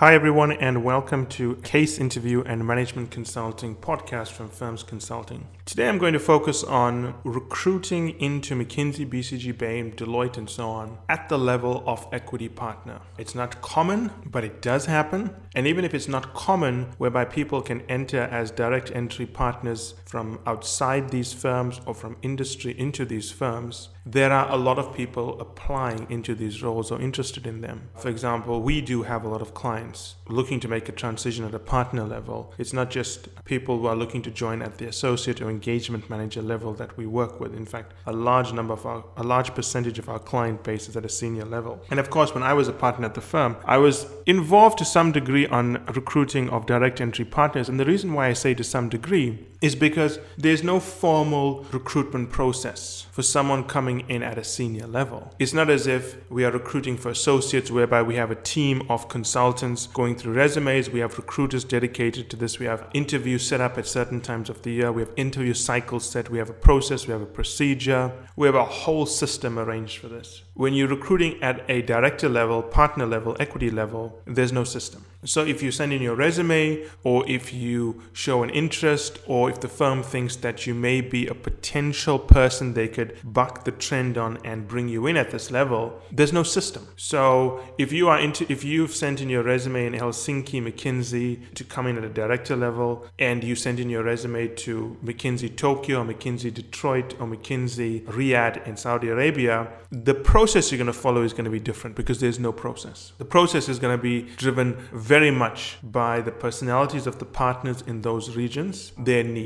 Hi, 0.00 0.14
everyone, 0.14 0.52
and 0.52 0.82
welcome 0.82 1.26
to 1.26 1.56
Case 1.56 1.98
Interview 1.98 2.42
and 2.46 2.66
Management 2.66 3.10
Consulting 3.10 3.76
podcast 3.76 4.28
from 4.28 4.48
Firms 4.48 4.82
Consulting. 4.82 5.46
Today, 5.66 5.90
I'm 5.90 5.98
going 5.98 6.14
to 6.14 6.18
focus 6.18 6.64
on 6.64 7.16
recruiting 7.22 8.18
into 8.18 8.54
McKinsey, 8.54 9.06
BCG, 9.06 9.58
Bain, 9.58 9.92
Deloitte, 9.92 10.38
and 10.38 10.48
so 10.48 10.70
on 10.70 10.96
at 11.10 11.28
the 11.28 11.38
level 11.38 11.84
of 11.86 12.08
equity 12.12 12.48
partner. 12.48 13.02
It's 13.18 13.34
not 13.34 13.60
common, 13.60 14.10
but 14.24 14.42
it 14.42 14.62
does 14.62 14.86
happen. 14.86 15.36
And 15.54 15.66
even 15.66 15.84
if 15.84 15.92
it's 15.92 16.08
not 16.08 16.32
common, 16.32 16.94
whereby 16.96 17.26
people 17.26 17.60
can 17.60 17.82
enter 17.82 18.22
as 18.22 18.50
direct 18.50 18.90
entry 18.92 19.26
partners 19.26 19.96
from 20.06 20.40
outside 20.46 21.10
these 21.10 21.34
firms 21.34 21.82
or 21.84 21.92
from 21.92 22.16
industry 22.22 22.74
into 22.78 23.04
these 23.04 23.30
firms, 23.30 23.90
there 24.06 24.32
are 24.32 24.50
a 24.50 24.56
lot 24.56 24.78
of 24.78 24.94
people 24.94 25.38
applying 25.40 26.06
into 26.10 26.34
these 26.34 26.62
roles 26.62 26.90
or 26.90 26.98
interested 27.02 27.46
in 27.46 27.60
them. 27.60 27.90
For 27.98 28.08
example, 28.08 28.62
we 28.62 28.80
do 28.80 29.02
have 29.02 29.24
a 29.24 29.28
lot 29.28 29.42
of 29.42 29.52
clients 29.52 29.89
looking 30.28 30.60
to 30.60 30.68
make 30.68 30.88
a 30.88 30.92
transition 30.92 31.44
at 31.44 31.54
a 31.54 31.58
partner 31.58 32.04
level. 32.04 32.52
It's 32.58 32.72
not 32.72 32.90
just 32.90 33.28
people 33.44 33.78
who 33.78 33.86
are 33.86 33.96
looking 33.96 34.22
to 34.22 34.30
join 34.30 34.62
at 34.62 34.78
the 34.78 34.86
associate 34.86 35.40
or 35.40 35.50
engagement 35.50 36.08
manager 36.08 36.42
level 36.42 36.72
that 36.74 36.96
we 36.96 37.06
work 37.06 37.40
with. 37.40 37.54
In 37.54 37.66
fact, 37.66 37.94
a 38.06 38.12
large 38.12 38.52
number 38.52 38.72
of 38.72 38.86
our, 38.86 39.04
a 39.16 39.22
large 39.22 39.54
percentage 39.54 39.98
of 39.98 40.08
our 40.08 40.18
client 40.18 40.62
base 40.62 40.88
is 40.88 40.96
at 40.96 41.04
a 41.04 41.08
senior 41.08 41.44
level. 41.44 41.82
And 41.90 42.00
of 42.00 42.10
course, 42.10 42.34
when 42.34 42.42
I 42.42 42.52
was 42.54 42.68
a 42.68 42.72
partner 42.72 43.06
at 43.06 43.14
the 43.14 43.20
firm, 43.20 43.56
I 43.64 43.78
was 43.78 44.06
involved 44.26 44.78
to 44.78 44.84
some 44.84 45.12
degree 45.12 45.46
on 45.46 45.84
recruiting 45.94 46.50
of 46.50 46.66
direct 46.66 47.00
entry 47.00 47.24
partners. 47.24 47.68
And 47.68 47.78
the 47.78 47.84
reason 47.84 48.12
why 48.12 48.28
I 48.28 48.32
say 48.32 48.54
to 48.54 48.64
some 48.64 48.88
degree 48.88 49.46
is 49.60 49.74
because 49.74 50.18
there's 50.38 50.62
no 50.62 50.80
formal 50.80 51.64
recruitment 51.70 52.30
process 52.30 53.06
for 53.12 53.22
someone 53.22 53.64
coming 53.64 54.00
in 54.08 54.22
at 54.22 54.38
a 54.38 54.44
senior 54.44 54.86
level. 54.86 55.34
It's 55.38 55.52
not 55.52 55.68
as 55.68 55.86
if 55.86 56.16
we 56.30 56.44
are 56.44 56.50
recruiting 56.50 56.96
for 56.96 57.10
associates 57.10 57.70
whereby 57.70 58.02
we 58.02 58.14
have 58.14 58.30
a 58.30 58.36
team 58.36 58.82
of 58.88 59.08
consultants 59.08 59.86
going 59.86 60.16
through 60.16 60.32
resumes, 60.32 60.88
we 60.88 61.00
have 61.00 61.18
recruiters 61.18 61.64
dedicated 61.64 62.30
to 62.30 62.36
this, 62.36 62.58
we 62.58 62.66
have 62.66 62.88
interviews 62.94 63.46
set 63.46 63.60
up 63.60 63.76
at 63.76 63.86
certain 63.86 64.20
times 64.20 64.48
of 64.48 64.62
the 64.62 64.70
year, 64.70 64.92
we 64.92 65.02
have 65.02 65.12
interview 65.16 65.52
cycles 65.52 66.08
set, 66.08 66.30
we 66.30 66.38
have 66.38 66.50
a 66.50 66.54
process, 66.54 67.06
we 67.06 67.12
have 67.12 67.22
a 67.22 67.26
procedure, 67.26 68.12
we 68.36 68.46
have 68.46 68.54
a 68.54 68.64
whole 68.64 69.06
system 69.06 69.58
arranged 69.58 69.98
for 69.98 70.08
this. 70.08 70.42
When 70.54 70.74
you're 70.74 70.88
recruiting 70.88 71.42
at 71.42 71.64
a 71.68 71.82
director 71.82 72.28
level, 72.28 72.62
partner 72.62 73.06
level, 73.06 73.36
equity 73.40 73.70
level, 73.70 74.20
there's 74.26 74.52
no 74.52 74.64
system. 74.64 75.04
So 75.24 75.44
if 75.44 75.62
you 75.62 75.70
send 75.70 75.92
in 75.92 76.00
your 76.00 76.14
resume, 76.14 76.86
or 77.04 77.28
if 77.28 77.52
you 77.52 78.02
show 78.14 78.42
an 78.42 78.50
interest, 78.50 79.18
or 79.26 79.49
if 79.50 79.60
the 79.60 79.68
firm 79.68 80.02
thinks 80.02 80.36
that 80.36 80.66
you 80.66 80.74
may 80.74 81.00
be 81.00 81.26
a 81.26 81.34
potential 81.34 82.18
person 82.18 82.74
they 82.74 82.88
could 82.88 83.18
buck 83.24 83.64
the 83.64 83.72
trend 83.72 84.16
on 84.16 84.38
and 84.44 84.66
bring 84.66 84.88
you 84.88 85.06
in 85.06 85.16
at 85.16 85.30
this 85.30 85.50
level, 85.50 86.00
there's 86.10 86.32
no 86.32 86.42
system. 86.42 86.86
So 86.96 87.60
if 87.76 87.92
you 87.92 88.08
are 88.08 88.18
into, 88.18 88.50
if 88.50 88.64
you've 88.64 88.94
sent 88.94 89.20
in 89.20 89.28
your 89.28 89.42
resume 89.42 89.86
in 89.86 89.92
Helsinki, 89.94 90.62
McKinsey 90.62 91.52
to 91.54 91.64
come 91.64 91.86
in 91.86 91.98
at 91.98 92.04
a 92.04 92.08
director 92.08 92.56
level, 92.56 93.06
and 93.18 93.42
you 93.44 93.54
send 93.54 93.80
in 93.80 93.90
your 93.90 94.04
resume 94.04 94.48
to 94.48 94.96
McKinsey 95.04 95.54
Tokyo, 95.56 96.00
or 96.00 96.04
McKinsey 96.04 96.52
Detroit, 96.54 97.14
or 97.20 97.26
McKinsey 97.26 98.04
Riyadh 98.04 98.66
in 98.66 98.76
Saudi 98.76 99.08
Arabia, 99.08 99.68
the 99.90 100.14
process 100.14 100.70
you're 100.70 100.78
going 100.78 100.86
to 100.86 100.92
follow 100.92 101.22
is 101.22 101.32
going 101.32 101.44
to 101.44 101.50
be 101.50 101.60
different 101.60 101.96
because 101.96 102.20
there's 102.20 102.38
no 102.38 102.52
process. 102.52 103.12
The 103.18 103.24
process 103.24 103.68
is 103.68 103.78
going 103.78 103.96
to 103.96 104.02
be 104.02 104.22
driven 104.36 104.76
very 104.92 105.30
much 105.30 105.78
by 105.82 106.20
the 106.20 106.30
personalities 106.30 107.06
of 107.06 107.18
the 107.18 107.24
partners 107.24 107.82
in 107.86 108.02
those 108.02 108.36
regions, 108.36 108.92
their 108.98 109.24
needs, 109.24 109.39